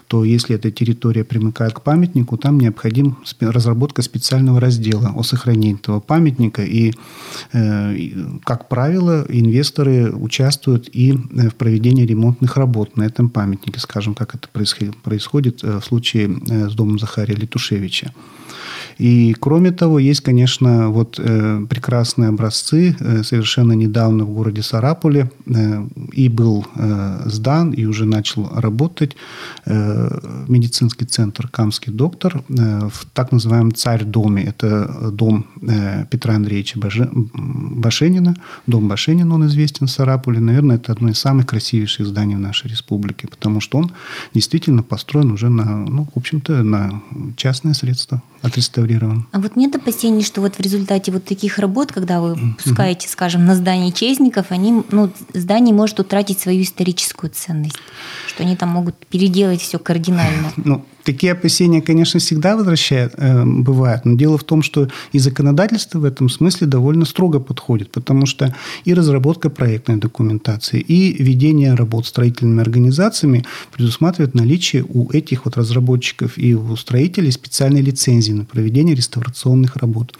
то 0.08 0.24
если 0.24 0.56
эта 0.56 0.70
территория 0.70 1.24
примыкает 1.24 1.74
к 1.74 1.82
памятнику, 1.82 2.36
там 2.36 2.58
необходима 2.58 3.16
разработка 3.40 4.02
специального 4.02 4.60
раздела 4.60 5.12
о 5.14 5.22
сохранении 5.22 5.74
этого 5.74 6.00
памятника. 6.00 6.62
И, 6.62 6.92
э, 7.52 7.96
как 8.44 8.68
правило, 8.68 9.24
инвесторы 9.28 10.12
участвуют 10.12 10.88
и 10.92 11.12
э, 11.12 11.48
в 11.48 11.54
проведении 11.54 12.06
ремонтных 12.06 12.56
работ 12.56 12.96
на 12.96 13.04
этом 13.04 13.28
памятнике, 13.30 13.80
скажем, 13.80 14.14
как 14.14 14.34
это 14.34 14.48
происходит, 14.48 14.96
происходит 14.96 15.64
э, 15.64 15.80
в 15.80 15.84
случае 15.84 16.28
с 16.68 16.74
домом 16.74 16.98
Захария 16.98 17.34
Летушевича. 17.34 18.12
И 18.98 19.34
кроме 19.38 19.72
того, 19.72 19.98
есть, 19.98 20.20
конечно, 20.20 20.90
вот 20.90 21.18
э, 21.18 21.66
прекрасные 21.68 22.28
образцы. 22.28 22.96
Э, 23.00 23.22
совершенно 23.22 23.72
недавно 23.72 24.24
в 24.24 24.30
городе 24.30 24.62
Сарапуле 24.62 25.30
э, 25.46 25.86
и 26.12 26.28
был 26.28 26.66
э, 26.76 27.22
сдан, 27.26 27.72
и 27.72 27.84
уже 27.84 28.04
начал 28.04 28.48
работать 28.54 29.16
э, 29.66 30.44
медицинский 30.48 31.06
центр 31.06 31.48
«Камский 31.48 31.92
доктор» 31.92 32.42
э, 32.48 32.88
в 32.92 33.06
так 33.12 33.32
называемом 33.32 33.74
«Царь-доме». 33.74 34.44
Это 34.44 35.10
дом 35.10 35.46
э, 35.62 36.06
Петра 36.10 36.34
Андреевича 36.34 36.78
Бажи, 36.78 37.08
Башенина. 37.12 38.36
Дом 38.66 38.88
Башенина, 38.88 39.34
он 39.34 39.46
известен 39.46 39.86
в 39.86 39.90
Сарапуле. 39.90 40.40
Наверное, 40.40 40.76
это 40.76 40.92
одно 40.92 41.10
из 41.10 41.18
самых 41.18 41.46
красивейших 41.46 42.06
зданий 42.06 42.36
в 42.36 42.40
нашей 42.40 42.70
республике, 42.70 43.28
потому 43.28 43.60
что 43.60 43.78
он 43.78 43.92
действительно 44.34 44.82
построен 44.82 45.32
уже 45.32 45.48
на, 45.48 45.64
ну, 45.64 46.06
в 46.14 46.18
общем-то, 46.18 46.62
на 46.62 47.02
частные 47.36 47.74
средства 47.74 48.22
отреставрирован. 48.84 49.26
А 49.32 49.40
вот 49.40 49.56
нет 49.56 49.74
опасений, 49.74 50.22
что 50.22 50.40
вот 50.40 50.56
в 50.56 50.60
результате 50.60 51.12
вот 51.12 51.24
таких 51.24 51.58
работ, 51.58 51.92
когда 51.92 52.20
вы 52.20 52.36
пускаете, 52.62 53.08
скажем, 53.08 53.44
на 53.44 53.54
здание 53.54 53.92
честников, 53.92 54.46
они, 54.50 54.82
ну, 54.90 55.10
здание 55.32 55.74
может 55.74 55.98
утратить 56.00 56.40
свою 56.40 56.62
историческую 56.62 57.30
ценность, 57.30 57.78
что 58.28 58.42
они 58.42 58.56
там 58.56 58.70
могут 58.70 59.06
переделать 59.06 59.60
все 59.60 59.78
кардинально? 59.78 60.52
Ну, 60.56 60.84
Такие 61.04 61.32
опасения, 61.32 61.82
конечно, 61.82 62.18
всегда 62.18 62.56
возвращают, 62.56 63.12
э, 63.18 63.44
бывают, 63.44 64.06
но 64.06 64.16
дело 64.16 64.38
в 64.38 64.44
том, 64.44 64.62
что 64.62 64.88
и 65.12 65.18
законодательство 65.18 65.98
в 65.98 66.04
этом 66.04 66.30
смысле 66.30 66.66
довольно 66.66 67.04
строго 67.04 67.40
подходит, 67.40 67.90
потому 67.92 68.26
что 68.26 68.54
и 68.86 68.94
разработка 68.94 69.50
проектной 69.50 69.96
документации, 69.96 70.80
и 70.80 71.22
ведение 71.22 71.74
работ 71.74 72.06
строительными 72.06 72.62
организациями 72.62 73.44
предусматривает 73.72 74.34
наличие 74.34 74.84
у 74.88 75.10
этих 75.10 75.44
вот 75.44 75.56
разработчиков 75.58 76.38
и 76.38 76.54
у 76.54 76.76
строителей 76.76 77.32
специальной 77.32 77.82
лицензии 77.82 78.32
на 78.32 78.44
проведение 78.44 78.94
реставрационных 78.94 79.76
работ. 79.76 80.14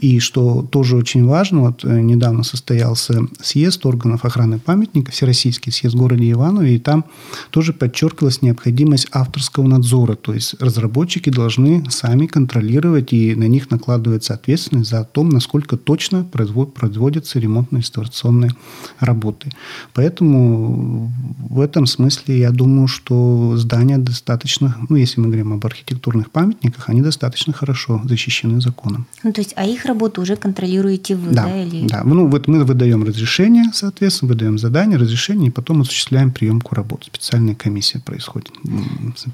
И 0.00 0.20
что 0.20 0.62
тоже 0.62 0.96
очень 0.96 1.24
важно, 1.24 1.60
вот 1.60 1.84
э, 1.84 2.00
недавно 2.00 2.44
состоялся 2.44 3.20
съезд 3.40 3.84
органов 3.86 4.24
охраны 4.24 4.58
памятника, 4.58 5.10
Всероссийский 5.10 5.72
съезд 5.72 5.94
в 5.94 5.98
городе 5.98 6.30
Иванове, 6.30 6.76
и 6.76 6.78
там 6.78 7.04
тоже 7.50 7.72
подчеркивалась 7.72 8.42
необходимость 8.42 9.08
авторского 9.12 9.66
надзора, 9.66 10.14
то 10.14 10.34
есть 10.34 10.54
разработчики 10.60 11.30
должны 11.30 11.84
сами 11.90 12.26
контролировать, 12.26 13.12
и 13.12 13.34
на 13.34 13.48
них 13.48 13.70
накладывается 13.70 14.34
ответственность 14.34 14.90
за 14.90 15.04
то, 15.04 15.22
насколько 15.24 15.76
точно 15.76 16.24
производятся 16.24 17.38
ремонтно-реставрационные 17.38 18.52
работы. 19.00 19.50
Поэтому 19.94 21.12
в 21.48 21.60
этом 21.60 21.86
смысле 21.86 22.38
я 22.38 22.50
думаю, 22.50 22.86
что 22.86 23.56
здания 23.56 23.98
достаточно, 23.98 24.76
ну, 24.88 24.96
если 24.96 25.20
мы 25.20 25.26
говорим 25.26 25.52
об 25.52 25.66
архитектурных 25.66 26.30
памятниках, 26.30 26.88
они 26.88 27.02
достаточно 27.02 27.52
хорошо 27.52 28.00
защищены 28.04 28.60
законом. 28.60 29.06
Ну, 29.22 29.32
то 29.32 29.40
есть, 29.40 29.54
а 29.56 29.64
их 29.64 29.84
работу 29.88 30.22
уже 30.22 30.36
контролируете 30.36 31.16
вы, 31.16 31.32
да? 31.32 31.44
Да, 31.44 31.56
или... 31.56 31.88
да. 31.88 32.02
Ну, 32.04 32.28
вот 32.28 32.48
мы 32.48 32.64
выдаем 32.64 33.04
разрешение, 33.04 33.64
соответственно, 33.72 34.32
выдаем 34.32 34.58
задание, 34.58 34.98
разрешение, 34.98 35.48
и 35.48 35.50
потом 35.50 35.80
осуществляем 35.80 36.30
приемку 36.30 36.74
работ. 36.74 37.04
Специальная 37.06 37.54
комиссия 37.54 38.00
происходит 38.00 38.52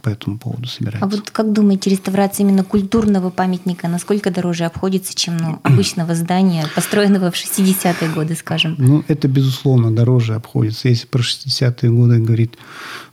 по 0.02 0.08
этому 0.08 0.38
поводу 0.38 0.66
собирается. 0.66 1.04
А 1.04 1.08
вот 1.08 1.30
как 1.30 1.52
думаете, 1.52 1.90
реставрация 1.90 2.44
именно 2.44 2.64
культурного 2.64 3.30
памятника 3.30 3.88
насколько 3.88 4.30
дороже 4.30 4.64
обходится, 4.64 5.14
чем 5.14 5.36
ну, 5.36 5.60
обычного 5.64 6.14
здания, 6.14 6.66
построенного 6.74 7.30
в 7.30 7.34
60-е 7.34 8.08
годы, 8.10 8.34
скажем? 8.34 8.74
Ну, 8.78 9.04
это, 9.08 9.28
безусловно, 9.28 9.94
дороже 9.94 10.34
обходится. 10.34 10.88
Если 10.88 11.06
про 11.06 11.20
60-е 11.20 11.90
годы 11.90 12.18
говорить, 12.20 12.52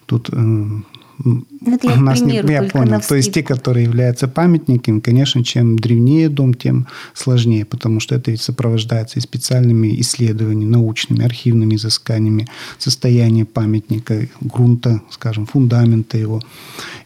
тут 0.05 0.29
это 1.65 1.87
я, 1.87 1.93
у 1.93 2.01
нас 2.01 2.19
примеру, 2.19 2.47
не, 2.47 2.53
я 2.53 2.63
понял. 2.63 3.01
То 3.01 3.15
есть 3.15 3.33
те, 3.33 3.43
которые 3.43 3.85
являются 3.85 4.27
памятниками, 4.27 4.99
конечно, 4.99 5.43
чем 5.43 5.77
древнее 5.77 6.29
дом, 6.29 6.53
тем 6.53 6.87
сложнее, 7.13 7.65
потому 7.65 7.99
что 7.99 8.15
это 8.15 8.31
ведь 8.31 8.41
сопровождается 8.41 9.19
и 9.19 9.21
специальными 9.21 9.99
исследованиями, 10.01 10.69
научными, 10.69 11.23
архивными 11.25 11.75
изысканиями 11.75 12.47
состояния 12.77 13.45
памятника, 13.45 14.27
грунта, 14.39 15.01
скажем, 15.09 15.45
фундамента 15.45 16.17
его. 16.17 16.41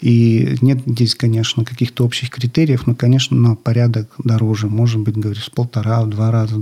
И 0.02 0.58
нет 0.62 0.80
здесь, 0.86 1.16
конечно, 1.16 1.66
каких-то 1.66 2.06
общих 2.06 2.30
критериев, 2.30 2.88
но, 2.88 2.96
конечно, 2.96 3.36
на 3.36 3.56
порядок 3.56 4.14
дороже. 4.24 4.68
Может 4.68 5.02
быть, 5.02 5.18
говоришь, 5.18 5.52
полтора, 5.52 6.04
в 6.04 6.10
два 6.10 6.32
раза 6.32 6.56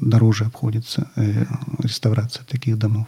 дороже 0.00 0.44
обходится 0.44 1.10
э, 1.16 1.44
реставрация 1.82 2.44
таких 2.44 2.78
домов. 2.78 3.06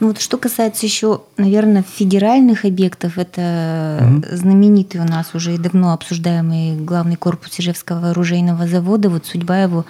Ну 0.00 0.08
вот 0.08 0.20
что 0.20 0.38
касается 0.38 0.86
еще, 0.86 1.22
наверное, 1.36 1.82
федеральных 1.82 2.64
объектов, 2.64 3.01
это 3.16 3.98
угу. 4.00 4.36
знаменитый 4.36 5.00
у 5.00 5.04
нас 5.04 5.34
уже 5.34 5.54
и 5.54 5.58
давно 5.58 5.92
обсуждаемый 5.92 6.76
главный 6.76 7.16
корпус 7.16 7.58
Ижевского 7.58 8.10
оружейного 8.10 8.66
завода. 8.66 9.08
Вот 9.10 9.26
судьба 9.26 9.62
его, 9.62 9.84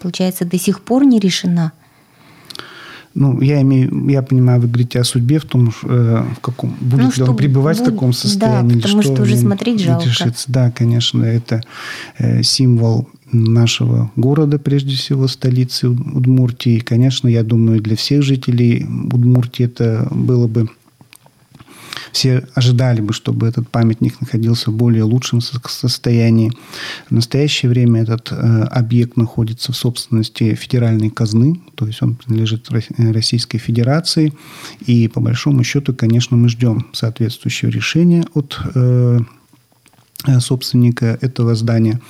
получается, 0.00 0.44
до 0.44 0.58
сих 0.58 0.80
пор 0.80 1.04
не 1.04 1.18
решена. 1.18 1.72
Ну, 3.14 3.40
я 3.42 3.60
имею, 3.60 4.08
я 4.08 4.22
понимаю, 4.22 4.60
вы 4.60 4.68
говорите 4.68 4.98
о 4.98 5.04
судьбе 5.04 5.38
в 5.38 5.44
том, 5.44 5.70
э, 5.84 6.24
в 6.36 6.40
каком 6.40 6.74
будет 6.80 7.18
ну, 7.18 7.24
ли 7.24 7.30
он 7.30 7.36
пребывать 7.36 7.78
будет, 7.78 7.88
в 7.88 7.92
таком 7.92 8.12
состоянии, 8.14 8.74
да, 8.74 8.80
потому 8.80 9.02
что, 9.02 9.14
что 9.14 9.22
уже 9.22 9.36
смотреть 9.36 9.80
жалко. 9.82 10.06
Решится. 10.06 10.50
Да, 10.50 10.70
конечно, 10.70 11.22
это 11.22 11.62
э, 12.18 12.42
символ 12.42 13.08
нашего 13.30 14.10
города, 14.16 14.58
прежде 14.58 14.96
всего 14.96 15.26
столицы 15.26 15.88
Удмуртии. 15.88 16.76
И, 16.76 16.80
конечно, 16.80 17.28
я 17.28 17.42
думаю, 17.42 17.80
для 17.82 17.96
всех 17.96 18.22
жителей 18.22 18.86
Удмуртии 19.12 19.66
это 19.66 20.08
было 20.10 20.46
бы 20.46 20.68
все 22.12 22.44
ожидали 22.54 23.00
бы, 23.00 23.12
чтобы 23.12 23.46
этот 23.46 23.68
памятник 23.68 24.20
находился 24.20 24.70
в 24.70 24.74
более 24.74 25.02
лучшем 25.02 25.40
состоянии. 25.40 26.52
В 27.08 27.12
настоящее 27.12 27.70
время 27.70 28.02
этот 28.02 28.30
э, 28.30 28.34
объект 28.64 29.16
находится 29.16 29.72
в 29.72 29.76
собственности 29.76 30.54
федеральной 30.54 31.10
казны, 31.10 31.60
то 31.74 31.86
есть 31.86 32.02
он 32.02 32.14
принадлежит 32.14 32.68
Российской 32.98 33.58
Федерации. 33.58 34.32
И 34.86 35.08
по 35.08 35.20
большому 35.20 35.64
счету, 35.64 35.94
конечно, 35.94 36.36
мы 36.36 36.48
ждем 36.48 36.86
соответствующего 36.92 37.70
решения 37.70 38.24
от 38.34 38.60
э, 38.74 38.82
Э, 38.82 39.18
собственника 40.40 41.18
этого 41.20 41.54
здания, 41.54 42.00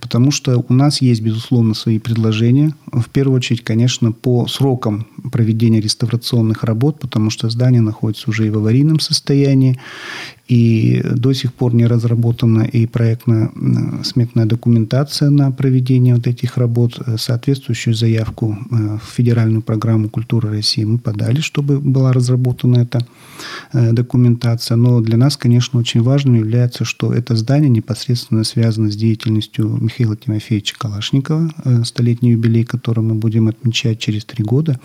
потому 0.00 0.30
что 0.30 0.64
у 0.68 0.72
нас 0.72 1.00
есть, 1.00 1.22
безусловно, 1.22 1.74
свои 1.74 1.98
предложения. 1.98 2.74
В 2.92 3.08
первую 3.10 3.36
очередь, 3.36 3.62
конечно, 3.62 4.12
по 4.12 4.46
срокам 4.46 5.06
проведения 5.32 5.80
реставрационных 5.80 6.64
работ, 6.64 7.00
потому 7.00 7.30
что 7.30 7.48
здание 7.50 7.80
находится 7.80 8.30
уже 8.30 8.46
и 8.46 8.50
в 8.50 8.58
аварийном 8.58 9.00
состоянии, 9.00 9.78
и 10.50 11.00
до 11.04 11.32
сих 11.32 11.54
пор 11.54 11.74
не 11.74 11.86
разработана 11.86 12.62
и 12.62 12.84
проектно-сметная 12.86 14.46
документация 14.46 15.30
на 15.30 15.52
проведение 15.52 16.16
вот 16.16 16.26
этих 16.26 16.56
работ. 16.56 16.98
Соответствующую 17.18 17.94
заявку 17.94 18.58
э, 18.58 18.98
в 18.98 19.14
Федеральную 19.14 19.62
программу 19.62 20.08
культуры 20.08 20.50
России 20.50 20.82
мы 20.82 20.98
подали, 20.98 21.40
чтобы 21.40 21.78
была 21.78 22.12
разработана 22.12 22.78
эта 22.78 23.06
э, 23.72 23.92
документация. 23.92 24.76
Но 24.76 25.00
для 25.00 25.16
нас, 25.16 25.36
конечно, 25.36 25.78
очень 25.78 26.02
важным 26.02 26.34
является, 26.34 26.84
что 26.84 27.12
это 27.12 27.36
здание 27.36 27.70
непосредственно 27.70 28.42
связано 28.42 28.90
с 28.90 28.96
деятельностью 28.96 29.78
Михаила 29.80 30.16
Тимофеевича 30.16 30.74
Калашникова, 30.76 31.54
э, 31.64 31.84
столетний 31.84 32.32
юбилей, 32.32 32.64
который 32.64 33.04
мы 33.04 33.14
будем 33.14 33.46
отмечать 33.46 34.00
через 34.00 34.24
три 34.24 34.42
года. 34.42 34.80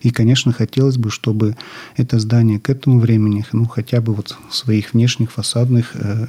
И, 0.00 0.12
конечно, 0.12 0.50
хотелось 0.52 0.96
бы, 0.96 1.10
чтобы 1.10 1.58
это 1.98 2.18
здание 2.18 2.58
к 2.58 2.70
этому 2.70 3.00
времени, 3.00 3.44
ну, 3.52 3.66
хотя 3.66 4.00
бы 4.00 4.14
вот 4.14 4.38
своих 4.50 4.94
внешних 4.94 5.09
внешних 5.10 5.32
фасадных 5.32 5.90
э, 5.94 6.26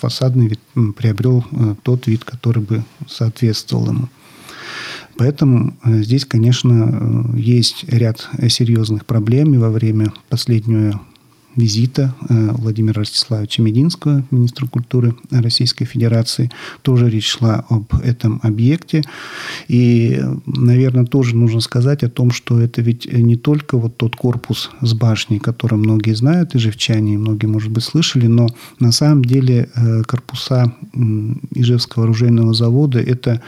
фасадный 0.00 0.48
вид 0.48 0.60
приобрел 0.96 1.44
э, 1.52 1.74
тот 1.82 2.06
вид, 2.06 2.24
который 2.24 2.62
бы 2.62 2.82
соответствовал 3.06 3.88
ему. 3.88 4.08
Поэтому 5.18 5.76
э, 5.84 6.02
здесь, 6.02 6.24
конечно, 6.24 7.30
есть 7.36 7.84
ряд 7.88 8.26
серьезных 8.48 9.04
проблем. 9.04 9.52
И 9.54 9.58
во 9.58 9.68
время 9.68 10.14
последнего 10.30 10.98
визита 11.56 12.14
э, 12.28 12.50
Владимира 12.52 13.00
Ростиславовича 13.00 13.62
Мединского, 13.62 14.24
министра 14.30 14.66
культуры 14.66 15.14
Российской 15.30 15.84
Федерации. 15.84 16.50
Тоже 16.82 17.10
речь 17.10 17.28
шла 17.28 17.64
об 17.68 17.92
этом 18.02 18.40
объекте. 18.42 19.02
И, 19.68 20.22
наверное, 20.46 21.06
тоже 21.06 21.36
нужно 21.36 21.60
сказать 21.60 22.02
о 22.02 22.08
том, 22.08 22.30
что 22.30 22.60
это 22.60 22.82
ведь 22.82 23.12
не 23.12 23.36
только 23.36 23.78
вот 23.78 23.96
тот 23.96 24.16
корпус 24.16 24.70
с 24.80 24.94
башней, 24.94 25.38
который 25.38 25.78
многие 25.78 26.14
знают, 26.14 26.54
и 26.54 26.58
живчане, 26.58 27.14
и 27.14 27.18
многие, 27.18 27.46
может 27.46 27.70
быть, 27.70 27.84
слышали, 27.84 28.26
но 28.26 28.48
на 28.78 28.92
самом 28.92 29.24
деле 29.24 29.68
э, 29.74 30.02
корпуса 30.02 30.74
Ижевского 31.54 32.04
оружейного 32.04 32.54
завода– 32.54 33.00
это 33.00 33.40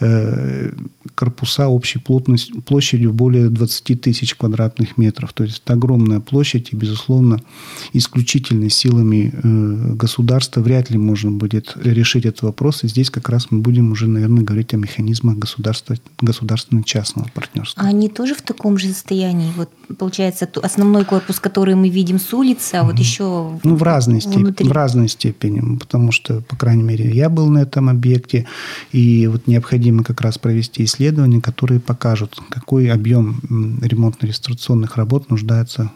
э, 0.00 0.72
корпуса 1.14 1.68
общей 1.68 1.98
плотность, 1.98 2.52
площадью 2.64 3.12
более 3.12 3.48
20 3.48 4.00
тысяч 4.00 4.34
квадратных 4.34 4.98
метров. 4.98 5.32
То 5.32 5.44
есть 5.44 5.62
это 5.64 5.74
огромная 5.74 6.20
площадь, 6.20 6.72
и, 6.72 6.76
безусловно, 6.76 7.40
исключительно 7.92 8.70
силами 8.70 9.32
э, 9.32 9.94
государства 9.94 10.60
вряд 10.60 10.90
ли 10.90 10.98
можно 10.98 11.30
будет 11.30 11.76
решить 11.76 12.24
этот 12.24 12.42
вопрос. 12.42 12.84
И 12.84 12.88
здесь 12.88 13.10
как 13.10 13.28
раз 13.28 13.48
мы 13.50 13.58
будем 13.60 13.92
уже, 13.92 14.08
наверное, 14.08 14.42
говорить 14.42 14.74
о 14.74 14.76
механизмах 14.76 15.38
государства, 15.38 15.96
государственно-частного 16.20 17.28
партнерства. 17.34 17.82
А 17.82 17.86
они 17.88 18.08
тоже 18.08 18.34
в 18.34 18.42
таком 18.42 18.78
же 18.78 18.88
состоянии? 18.88 19.52
Вот 19.56 19.70
получается 19.98 20.48
основной 20.62 21.04
корпус, 21.04 21.40
который 21.40 21.74
мы 21.74 21.88
видим 21.88 22.18
с 22.18 22.32
улицы, 22.32 22.74
а 22.76 22.84
вот 22.84 22.98
еще 22.98 23.58
ну 23.62 23.76
в 23.76 23.82
разной 23.82 24.20
степени, 24.20 24.68
в 24.68 24.72
разной 24.72 25.08
степени, 25.08 25.76
потому 25.78 26.12
что, 26.12 26.40
по 26.40 26.56
крайней 26.56 26.82
мере, 26.82 27.10
я 27.10 27.28
был 27.28 27.48
на 27.48 27.58
этом 27.58 27.88
объекте, 27.88 28.46
и 28.92 29.26
вот 29.26 29.46
необходимо 29.46 30.02
как 30.04 30.20
раз 30.20 30.38
провести 30.38 30.84
исследования, 30.84 31.40
которые 31.40 31.80
покажут, 31.80 32.40
какой 32.48 32.90
объем 32.90 33.40
ремонтно-реставрационных 33.82 34.96
работ 34.96 35.30
нуждается 35.30 35.90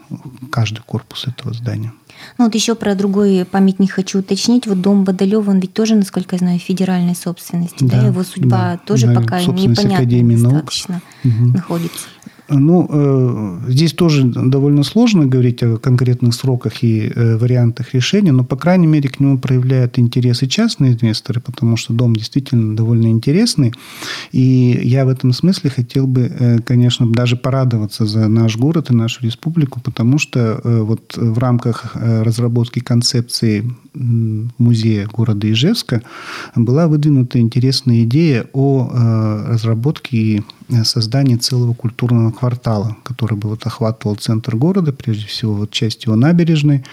каждый 0.51 0.81
корпус 0.85 1.27
этого 1.39 1.53
здания. 1.53 1.93
Ну 2.37 2.45
вот 2.45 2.55
еще 2.55 2.75
про 2.75 2.95
другой 2.95 3.45
памятник 3.45 3.91
хочу 3.91 4.19
уточнить. 4.19 4.67
Вот 4.67 4.81
дом 4.81 5.03
Бодолева, 5.03 5.49
он 5.49 5.59
ведь 5.59 5.73
тоже, 5.73 5.95
насколько 5.95 6.35
я 6.35 6.39
знаю, 6.39 6.59
федеральной 6.59 7.15
собственности. 7.15 7.83
Да, 7.83 8.01
да? 8.01 8.07
его 8.07 8.23
судьба 8.23 8.71
да, 8.73 8.77
тоже 8.77 9.07
да, 9.07 9.21
пока 9.21 9.37
Академии 9.37 10.35
достаточно 10.35 11.01
наук. 11.23 11.53
находится. 11.53 12.07
Ну, 12.49 12.87
э, 12.89 13.71
здесь 13.71 13.93
тоже 13.93 14.23
довольно 14.23 14.83
сложно 14.83 15.27
говорить 15.27 15.61
о 15.61 15.77
конкретных 15.77 16.33
сроках 16.33 16.83
и 16.83 17.11
э, 17.13 17.37
вариантах 17.37 17.93
решения, 17.93 18.31
но, 18.31 18.43
по 18.43 18.55
крайней 18.55 18.87
мере, 18.87 19.07
к 19.07 19.19
нему 19.19 19.37
проявляют 19.37 19.99
интерес 19.99 20.41
и 20.41 20.49
частные 20.49 20.93
инвесторы, 20.93 21.41
потому 21.41 21.77
что 21.77 21.93
дом 21.93 22.15
действительно 22.15 22.75
довольно 22.75 23.07
интересный. 23.07 23.73
И 24.31 24.79
я 24.83 25.05
в 25.05 25.09
этом 25.09 25.31
смысле 25.31 25.69
хотел 25.69 26.07
бы, 26.07 26.21
э, 26.21 26.59
конечно, 26.59 27.11
даже 27.11 27.35
порадоваться 27.35 28.07
за 28.07 28.27
наш 28.27 28.57
город 28.57 28.89
и 28.89 28.95
нашу 28.95 29.23
республику, 29.23 29.79
потому 29.81 30.17
что 30.17 30.61
вот 30.63 31.15
в 31.17 31.37
рамках 31.37 31.95
разработки 31.95 32.79
концепции 32.79 33.71
музея 33.93 35.07
города 35.07 35.49
Ижевска 35.51 36.01
была 36.55 36.87
выдвинута 36.87 37.39
интересная 37.39 38.03
идея 38.03 38.47
о 38.53 38.89
разработке 39.47 40.43
и 40.69 40.83
создании 40.83 41.35
целого 41.35 41.73
культурного 41.73 42.31
квартала, 42.31 42.95
который 43.03 43.37
бы 43.37 43.49
вот 43.49 43.65
охватывал 43.65 44.15
центр 44.15 44.55
города, 44.55 44.93
прежде 44.93 45.25
всего 45.25 45.53
вот 45.53 45.71
часть 45.71 46.05
его 46.05 46.15
набережной. 46.15 46.83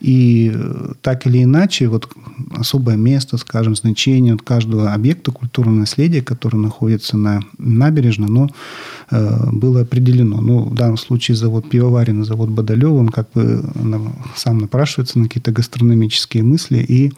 И 0.00 0.50
э, 0.54 0.92
так 1.02 1.26
или 1.26 1.42
иначе, 1.42 1.88
вот 1.88 2.08
особое 2.56 2.96
место, 2.96 3.36
скажем, 3.36 3.76
значение 3.76 4.34
от 4.34 4.42
каждого 4.42 4.92
объекта 4.92 5.32
культурного 5.32 5.76
наследия, 5.76 6.22
который 6.22 6.56
находится 6.56 7.16
на 7.16 7.42
набережной, 7.58 8.28
оно 8.28 8.48
э, 9.10 9.50
было 9.52 9.82
определено. 9.82 10.40
Ну, 10.40 10.64
в 10.64 10.74
данном 10.74 10.96
случае 10.96 11.36
завод 11.36 11.68
Пивоварин 11.68 12.22
и 12.22 12.24
завод 12.24 12.48
Бодолев, 12.48 12.92
он 12.92 13.10
как 13.10 13.30
бы 13.32 13.62
сам 14.34 14.58
напрашивается 14.58 15.18
на 15.18 15.26
какие-то 15.26 15.52
гастрономические 15.52 16.42
мысли 16.42 16.78
и 16.78 17.12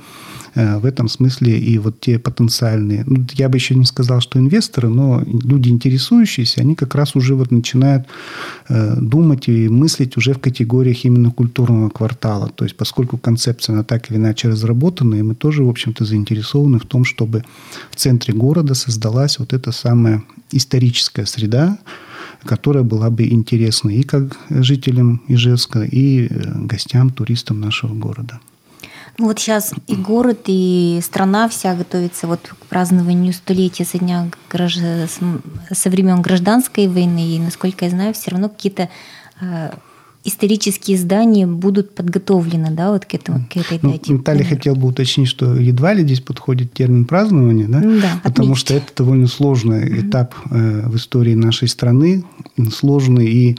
Э, 0.47 0.47
в 0.54 0.84
этом 0.84 1.08
смысле 1.08 1.58
и 1.58 1.78
вот 1.78 2.00
те 2.00 2.18
потенциальные, 2.18 3.04
ну, 3.06 3.24
я 3.34 3.48
бы 3.48 3.56
еще 3.56 3.74
не 3.74 3.84
сказал, 3.84 4.20
что 4.20 4.38
инвесторы, 4.38 4.88
но 4.88 5.22
люди 5.24 5.68
интересующиеся, 5.68 6.60
они 6.60 6.74
как 6.74 6.94
раз 6.94 7.16
уже 7.16 7.34
вот 7.34 7.50
начинают 7.50 8.06
э, 8.68 8.96
думать 9.00 9.48
и 9.48 9.68
мыслить 9.68 10.16
уже 10.16 10.32
в 10.32 10.38
категориях 10.38 11.04
именно 11.04 11.30
культурного 11.30 11.90
квартала. 11.90 12.48
То 12.48 12.64
есть 12.64 12.76
поскольку 12.76 13.18
концепция 13.18 13.74
она 13.74 13.84
так 13.84 14.10
или 14.10 14.18
иначе 14.18 14.48
разработана, 14.48 15.16
и 15.16 15.22
мы 15.22 15.34
тоже, 15.34 15.64
в 15.64 15.68
общем-то, 15.68 16.04
заинтересованы 16.04 16.78
в 16.78 16.86
том, 16.86 17.04
чтобы 17.04 17.44
в 17.90 17.96
центре 17.96 18.34
города 18.34 18.74
создалась 18.74 19.38
вот 19.38 19.52
эта 19.52 19.72
самая 19.72 20.22
историческая 20.52 21.26
среда, 21.26 21.78
которая 22.44 22.84
была 22.84 23.10
бы 23.10 23.26
интересна 23.28 23.90
и 23.90 24.02
как 24.02 24.36
жителям 24.50 25.22
Ижевска, 25.28 25.82
и 25.82 26.26
э, 26.26 26.66
гостям, 26.66 27.10
туристам 27.10 27.60
нашего 27.60 27.94
города. 27.94 28.40
Вот 29.18 29.40
сейчас 29.40 29.72
и 29.88 29.96
город, 29.96 30.42
и 30.46 31.00
страна 31.02 31.48
вся 31.48 31.74
готовится 31.74 32.28
вот 32.28 32.40
к 32.40 32.66
празднованию 32.66 33.32
столетия 33.32 33.84
со 33.84 33.98
дня 33.98 34.30
со 34.50 35.90
времен 35.90 36.22
гражданской 36.22 36.86
войны. 36.86 37.34
И, 37.34 37.40
насколько 37.40 37.84
я 37.84 37.90
знаю, 37.90 38.14
все 38.14 38.30
равно 38.30 38.48
какие-то 38.48 38.88
э, 39.40 39.70
исторические 40.24 40.98
здания 40.98 41.46
будут 41.46 41.94
подготовлены, 41.94 42.70
да, 42.70 42.92
вот 42.92 43.06
к 43.06 43.14
этому, 43.14 43.44
к 43.48 43.56
этой 43.56 43.78
ну, 43.82 43.92
дате. 43.92 44.12
Наталья 44.12 44.44
хотел 44.44 44.76
бы 44.76 44.88
уточнить, 44.88 45.28
что 45.28 45.54
едва 45.54 45.94
ли 45.94 46.02
здесь 46.02 46.20
подходит 46.20 46.72
термин 46.72 47.04
празднования, 47.04 47.66
да? 47.66 47.80
Да, 47.80 48.20
Потому 48.22 48.52
отметить. 48.52 48.60
что 48.60 48.74
это 48.74 48.92
довольно 48.96 49.26
сложный 49.26 49.84
mm-hmm. 49.84 50.08
этап 50.08 50.34
э, 50.50 50.88
в 50.88 50.96
истории 50.96 51.34
нашей 51.34 51.68
страны, 51.68 52.24
сложный 52.72 53.26
и 53.26 53.56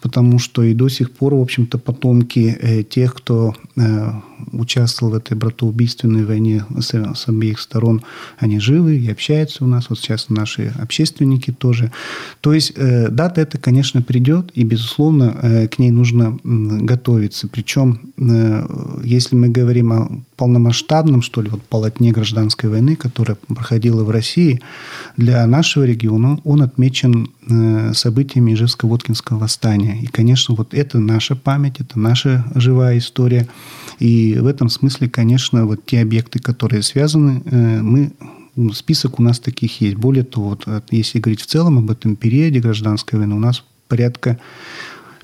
потому 0.00 0.38
что 0.38 0.62
и 0.62 0.74
до 0.74 0.88
сих 0.88 1.12
пор, 1.12 1.34
в 1.34 1.40
общем-то, 1.40 1.78
потомки 1.78 2.56
э, 2.60 2.82
тех, 2.82 3.14
кто 3.14 3.54
э, 3.76 4.12
участвовал 4.52 5.12
в 5.12 5.16
этой 5.16 5.36
братоубийственной 5.36 6.24
войне 6.24 6.64
с, 6.78 6.92
с 6.92 7.28
обеих 7.28 7.60
сторон, 7.60 8.02
они 8.38 8.60
живы 8.60 8.98
и 8.98 9.10
общаются 9.10 9.64
у 9.64 9.66
нас. 9.66 9.86
Вот 9.88 9.98
сейчас 9.98 10.28
наши 10.28 10.72
общественники 10.78 11.52
тоже. 11.52 11.92
То 12.40 12.52
есть 12.52 12.72
э, 12.76 13.08
дата 13.08 13.40
эта, 13.40 13.58
конечно, 13.58 14.02
придет, 14.02 14.50
и, 14.54 14.64
безусловно, 14.64 15.36
э, 15.42 15.68
к 15.68 15.78
ней 15.78 15.90
нужно 15.90 16.38
готовиться. 16.44 17.48
Причем, 17.48 18.00
э, 18.16 18.66
если 19.04 19.36
мы 19.36 19.48
говорим 19.48 19.92
о 19.92 20.22
полномасштабном, 20.36 21.22
что 21.22 21.42
ли, 21.42 21.50
вот 21.50 21.62
полотне 21.62 22.12
гражданской 22.12 22.70
войны, 22.70 22.96
которая 22.96 23.36
проходила 23.48 24.04
в 24.04 24.10
России, 24.10 24.60
для 25.16 25.46
нашего 25.46 25.84
региона 25.84 26.38
он 26.44 26.62
отмечен 26.62 27.30
э, 27.48 27.92
событиями 27.94 28.54
Ижевско-Воткинского 28.54 29.38
восстания. 29.38 30.00
И, 30.00 30.06
конечно, 30.06 30.54
вот 30.54 30.74
это 30.74 30.98
наша 30.98 31.34
память, 31.34 31.80
это 31.80 31.98
наша 31.98 32.44
живая 32.54 32.98
история. 32.98 33.48
И 33.98 34.27
в 34.34 34.46
этом 34.46 34.68
смысле, 34.68 35.08
конечно, 35.08 35.66
вот 35.66 35.84
те 35.86 36.00
объекты, 36.00 36.38
которые 36.38 36.82
связаны, 36.82 37.42
э, 37.44 37.80
мы 37.82 38.12
ну, 38.56 38.72
список 38.72 39.20
у 39.20 39.22
нас 39.22 39.38
таких 39.38 39.80
есть. 39.80 39.96
Более 39.96 40.24
того, 40.24 40.58
вот, 40.66 40.66
если 40.90 41.20
говорить 41.20 41.40
в 41.40 41.46
целом 41.46 41.78
об 41.78 41.90
этом 41.90 42.16
периоде 42.16 42.58
гражданской 42.60 43.18
войны, 43.18 43.36
у 43.36 43.38
нас 43.38 43.62
порядка 43.86 44.38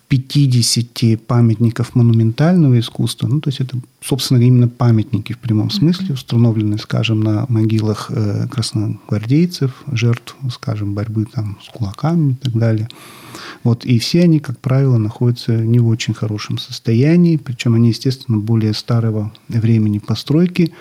50 0.09 1.21
памятников 1.27 1.97
монументального 1.97 2.79
искусства. 2.79 3.27
Ну, 3.27 3.40
то 3.40 3.49
есть 3.49 3.61
это, 3.61 3.79
собственно, 4.01 4.38
именно 4.38 4.69
памятники 4.69 5.33
в 5.33 5.38
прямом 5.38 5.71
смысле, 5.71 6.14
установленные, 6.14 6.79
скажем, 6.79 7.21
на 7.21 7.47
могилах 7.49 8.11
э, 8.11 8.47
красногвардейцев, 8.49 9.83
жертв, 9.90 10.37
скажем, 10.53 10.95
борьбы 10.95 11.27
там, 11.27 11.59
с 11.64 11.69
кулаками 11.71 12.33
и 12.33 12.35
так 12.37 12.53
далее. 12.53 12.88
Вот, 13.62 13.85
и 13.85 13.99
все 13.99 14.23
они, 14.23 14.40
как 14.40 14.59
правило, 14.59 14.99
находятся 14.99 15.57
не 15.57 15.79
в 15.79 15.88
очень 15.88 16.14
хорошем 16.14 16.59
состоянии, 16.59 17.37
причем 17.37 17.75
они, 17.75 17.88
естественно, 17.88 18.38
более 18.38 18.75
старого 18.75 19.33
времени 19.49 19.99
постройки. 19.99 20.73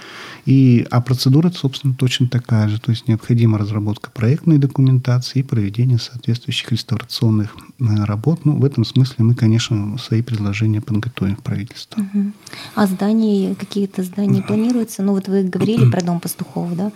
И, 0.46 0.86
а 0.92 1.02
процедура, 1.02 1.50
собственно, 1.52 1.94
точно 1.94 2.28
такая 2.28 2.68
же. 2.68 2.80
То 2.80 2.92
есть 2.92 3.08
необходима 3.08 3.58
разработка 3.58 4.12
проектной 4.12 4.58
документации 4.58 5.40
и 5.40 5.44
проведение 5.44 6.00
соответствующих 6.00 6.72
реставрационных 6.72 7.56
э, 7.80 7.86
работ. 8.04 8.44
Ну, 8.44 8.58
в 8.58 8.66
этом 8.66 8.84
смысле 8.84 9.16
мы, 9.20 9.36
конечно, 9.36 9.98
свои 9.98 10.22
предложения 10.22 10.82
подготовим 10.82 11.38
в 11.38 11.44
правительство. 11.44 12.02
Угу. 12.02 12.32
А 12.76 12.88
здания, 12.88 13.56
какие-то 13.56 14.04
здания 14.04 14.42
планируются? 14.42 15.02
Ну, 15.02 15.14
вот 15.14 15.28
вы 15.28 15.44
говорили 15.44 15.90
про 15.92 16.02
дом 16.02 16.20
пастухов, 16.20 16.76
да? 16.76 16.92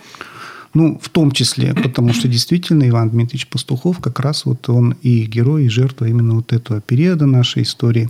Ну, 0.78 0.96
в 1.02 1.08
том 1.08 1.32
числе, 1.32 1.74
потому 1.74 2.12
что 2.12 2.28
действительно 2.28 2.88
Иван 2.88 3.10
Дмитриевич 3.10 3.48
Пастухов 3.48 3.98
как 3.98 4.20
раз 4.20 4.44
вот 4.44 4.68
он 4.68 4.94
и 5.02 5.24
герой, 5.24 5.64
и 5.64 5.68
жертва 5.68 6.04
именно 6.04 6.36
вот 6.36 6.52
этого 6.52 6.80
периода 6.80 7.26
нашей 7.26 7.64
истории 7.64 8.08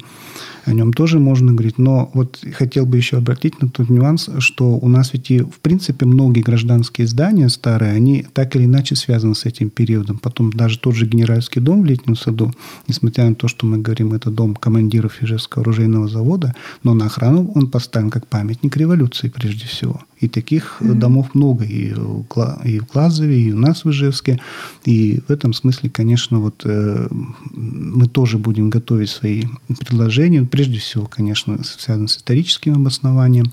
о 0.67 0.75
нем 0.75 0.93
тоже 0.93 1.19
можно 1.19 1.55
говорить. 1.55 1.79
Но 1.79 2.11
вот 2.13 2.45
хотел 2.53 2.85
бы 2.85 2.99
еще 2.99 3.17
обратить 3.17 3.63
на 3.63 3.71
тот 3.71 3.89
нюанс, 3.89 4.29
что 4.41 4.77
у 4.77 4.87
нас 4.87 5.15
ведь 5.15 5.31
и, 5.31 5.39
в 5.39 5.61
принципе, 5.63 6.05
многие 6.05 6.43
гражданские 6.43 7.07
здания 7.07 7.49
старые, 7.49 7.93
они 7.93 8.27
так 8.35 8.55
или 8.55 8.67
иначе 8.67 8.97
связаны 8.97 9.35
с 9.35 9.47
этим 9.47 9.71
периодом. 9.71 10.19
Потом 10.19 10.53
даже 10.53 10.79
тот 10.79 10.95
же 10.95 11.07
генеральский 11.07 11.63
дом 11.63 11.81
в 11.81 11.87
Летнем 11.87 12.17
саду, 12.17 12.53
несмотря 12.87 13.31
на 13.31 13.35
то, 13.35 13.49
что 13.49 13.65
мы 13.65 13.79
говорим, 13.79 14.13
это 14.13 14.31
дом 14.31 14.55
командиров 14.55 15.23
Ижевского 15.23 15.63
оружейного 15.63 16.07
завода, 16.07 16.55
но 16.83 16.93
на 16.93 17.07
охрану 17.07 17.51
он 17.55 17.71
поставлен 17.71 18.11
как 18.11 18.27
памятник 18.27 18.77
революции 18.77 19.31
прежде 19.31 19.67
всего. 19.67 20.03
И 20.21 20.29
таких 20.29 20.79
mm-hmm. 20.81 20.95
домов 20.95 21.35
много 21.35 21.65
и 21.65 21.93
в 21.93 22.25
Клазове, 22.25 23.41
и 23.41 23.53
у 23.53 23.59
нас 23.59 23.85
в 23.85 23.91
Ижевске. 23.91 24.41
И 24.85 25.21
в 25.27 25.31
этом 25.31 25.53
смысле, 25.53 25.91
конечно, 25.91 26.41
вот 26.41 26.63
э, 26.65 27.09
мы 27.53 28.07
тоже 28.09 28.39
будем 28.39 28.71
готовить 28.71 29.11
свои 29.11 29.45
предложения 29.87 30.43
прежде 30.45 30.79
всего, 30.79 31.07
конечно, 31.07 31.63
связано 31.63 32.09
с 32.09 32.17
историческим 32.17 32.75
обоснованием. 32.75 33.53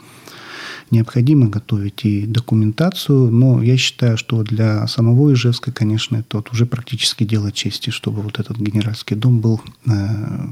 Необходимо 0.92 1.48
готовить 1.50 2.06
и 2.06 2.26
документацию, 2.28 3.32
но 3.32 3.62
я 3.62 3.76
считаю, 3.76 4.18
что 4.18 4.44
для 4.44 4.88
самого 4.88 5.34
Ижевска, 5.34 5.72
конечно, 5.72 6.18
это 6.18 6.38
вот 6.38 6.52
уже 6.52 6.68
практически 6.68 7.24
дело 7.24 7.52
чести, 7.52 7.90
чтобы 7.90 8.22
вот 8.22 8.40
этот 8.40 8.58
генеральский 8.58 9.16
дом 9.16 9.40
был 9.40 9.62
э, 9.88 9.92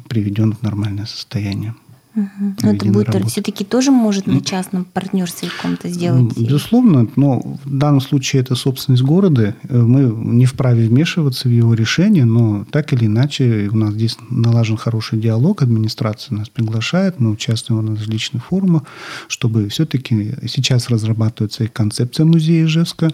приведен 0.09 0.53
в 0.53 0.63
нормальное 0.63 1.05
состояние. 1.05 1.75
Угу. 2.15 2.55
Но 2.61 2.73
это 2.73 2.85
будет 2.85 3.25
все-таки 3.25 3.63
тоже 3.63 3.89
может 3.91 4.27
на 4.27 4.41
частном 4.41 4.85
партнерстве 4.85 5.49
каком-то 5.49 5.89
сделать? 5.89 6.37
Безусловно, 6.37 7.07
но 7.15 7.39
в 7.39 7.77
данном 7.77 8.01
случае 8.01 8.43
это 8.43 8.53
собственность 8.55 9.01
города. 9.01 9.55
Мы 9.69 10.01
не 10.01 10.45
вправе 10.45 10.87
вмешиваться 10.87 11.47
в 11.47 11.51
его 11.51 11.73
решение, 11.73 12.25
но 12.25 12.65
так 12.69 12.93
или 12.93 13.05
иначе 13.05 13.69
у 13.71 13.75
нас 13.75 13.93
здесь 13.93 14.17
налажен 14.29 14.77
хороший 14.77 15.19
диалог, 15.19 15.63
администрация 15.63 16.37
нас 16.37 16.49
приглашает, 16.49 17.19
мы 17.19 17.31
участвуем 17.31 17.83
на 17.85 17.95
различных 17.95 18.45
форумах, 18.45 18.83
чтобы 19.27 19.69
все-таки 19.69 20.35
сейчас 20.47 20.89
разрабатывается 20.89 21.63
и 21.63 21.67
концепция 21.67 22.25
музея 22.25 22.65
Ижевска, 22.65 23.11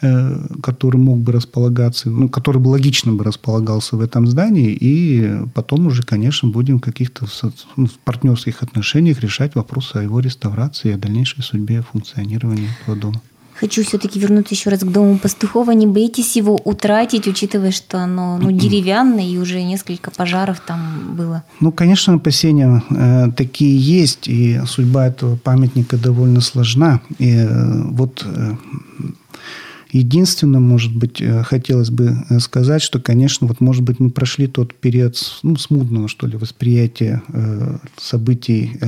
э, 0.00 0.46
который 0.62 0.96
мог 0.96 1.18
бы 1.18 1.30
располагаться, 1.32 2.10
ну, 2.10 2.28
который 2.28 2.60
бы 2.60 2.68
логично 2.68 3.12
бы 3.12 3.22
располагался 3.22 3.96
в 3.96 4.00
этом 4.00 4.26
здании, 4.26 4.76
и 4.78 5.42
потом 5.54 5.86
уже, 5.86 6.02
конечно, 6.02 6.48
будем 6.48 6.80
каких-то 6.80 7.26
ну, 7.76 7.88
партнеров 8.04 8.31
партнерских 8.32 8.62
отношениях 8.62 9.20
решать 9.20 9.54
вопросы 9.54 9.96
о 9.96 10.02
его 10.02 10.20
реставрации 10.20 10.90
и 10.90 10.94
о 10.94 10.98
дальнейшей 10.98 11.42
судьбе 11.42 11.82
функционирования 11.82 12.68
этого 12.82 12.96
дома. 12.96 13.20
Хочу 13.54 13.84
все-таки 13.84 14.18
вернуться 14.18 14.54
еще 14.54 14.70
раз 14.70 14.80
к 14.80 14.86
дому 14.86 15.18
Пастухова. 15.18 15.72
Не 15.72 15.86
боитесь 15.86 16.36
его 16.36 16.56
утратить, 16.64 17.28
учитывая, 17.28 17.70
что 17.70 17.98
оно 17.98 18.38
ну, 18.38 18.50
деревянное 18.50 19.24
и 19.24 19.38
уже 19.38 19.62
несколько 19.62 20.10
пожаров 20.10 20.60
там 20.66 21.14
было? 21.16 21.44
Ну, 21.60 21.70
конечно, 21.70 22.14
опасения 22.14 22.82
э, 22.90 23.30
такие 23.36 23.78
есть, 23.78 24.26
и 24.26 24.60
судьба 24.66 25.06
этого 25.06 25.36
памятника 25.36 25.96
довольно 25.96 26.40
сложна. 26.40 27.00
И 27.18 27.30
э, 27.30 27.82
вот 27.90 28.24
э, 28.24 28.56
Единственное, 29.92 30.58
может 30.58 30.96
быть, 30.96 31.20
э, 31.20 31.42
хотелось 31.42 31.90
бы 31.90 32.16
э, 32.30 32.40
сказать, 32.40 32.80
что, 32.80 32.98
конечно, 32.98 33.46
вот, 33.46 33.60
может 33.60 33.82
быть, 33.82 34.00
мы 34.00 34.08
прошли 34.08 34.46
тот 34.46 34.74
период 34.74 35.18
ну, 35.42 35.56
смутного, 35.56 36.08
что 36.08 36.26
ли, 36.26 36.38
восприятия 36.38 37.22
э, 37.28 37.76
событий 37.98 38.78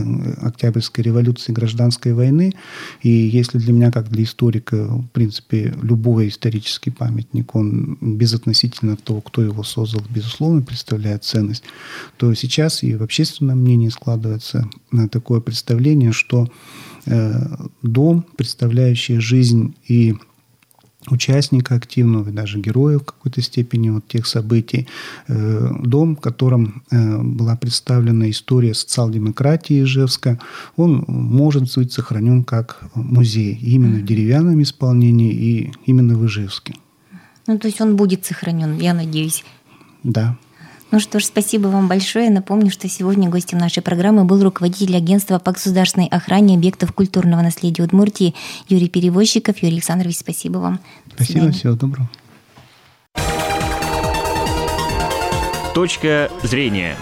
Октябрьской 0.41 1.05
революции, 1.05 1.53
гражданской 1.53 2.15
войны. 2.15 2.55
И 3.03 3.11
если 3.11 3.59
для 3.59 3.75
меня, 3.75 3.93
как 3.93 4.09
для 4.09 4.25
историка, 4.25 4.87
в 4.87 5.07
принципе, 5.09 5.75
любой 5.83 6.29
исторический 6.29 6.91
памятник, 6.91 7.55
он 7.55 7.99
безотносительно 8.01 8.97
того, 8.97 9.21
кто 9.21 9.43
его 9.43 9.63
создал, 9.63 10.03
безусловно, 10.09 10.63
представляет 10.63 11.23
ценность, 11.23 11.65
то 12.17 12.33
сейчас 12.33 12.83
и 12.83 12.95
в 12.95 13.03
общественном 13.03 13.61
мнении 13.61 13.91
складывается 13.91 14.71
такое 15.11 15.41
представление, 15.41 16.13
что 16.13 16.49
дом, 17.83 18.25
представляющий 18.37 19.19
жизнь 19.19 19.75
и 19.87 20.15
участника 21.11 21.75
активного, 21.75 22.31
даже 22.31 22.59
героя 22.59 22.99
в 22.99 23.05
какой-то 23.05 23.43
степени 23.43 23.91
вот 23.91 24.07
тех 24.09 24.27
событий. 24.27 24.89
Э, 25.29 25.71
дом, 25.81 26.17
в 26.17 26.21
котором 26.21 26.83
э, 26.91 27.23
была 27.23 27.57
представлена 27.57 28.31
история 28.31 28.75
социал-демократии 28.75 29.83
Ижевска, 29.83 30.39
он 30.77 31.05
может 31.09 31.75
быть 31.77 31.93
сохранен 31.93 32.45
как 32.45 32.81
музей 32.95 33.59
именно 33.63 33.99
в 33.99 34.05
деревянном 34.05 34.63
исполнении 34.63 35.33
и 35.33 35.73
именно 35.87 36.17
в 36.17 36.27
Ижевске. 36.27 36.75
Ну, 37.47 37.59
то 37.59 37.69
есть 37.69 37.81
он 37.81 37.97
будет 37.97 38.25
сохранен, 38.25 38.79
я 38.79 38.95
надеюсь. 38.95 39.45
Да. 40.03 40.37
Ну 40.95 41.01
что 41.01 41.19
ж, 41.19 41.25
спасибо 41.25 41.67
вам 41.67 41.89
большое. 41.89 42.31
Напомню, 42.31 42.71
что 42.71 42.89
сегодня 42.89 43.29
гостем 43.29 43.59
нашей 43.59 43.83
программы 43.83 44.25
был 44.25 44.41
руководитель 44.45 44.97
агентства 44.97 45.41
по 45.41 45.51
государственной 45.51 46.07
охране 46.07 46.55
объектов 46.55 46.93
культурного 46.93 47.43
наследия 47.43 47.83
Удмуртии 47.83 48.33
Юрий 48.69 48.89
Перевозчиков. 48.89 49.61
Юрий 49.61 49.75
Александрович, 49.75 50.19
спасибо 50.19 50.59
вам. 50.59 50.79
Спасибо, 51.13 51.51
всего 51.51 51.75
доброго. 51.75 52.09
Точка 55.75 56.31
зрения. 56.45 56.95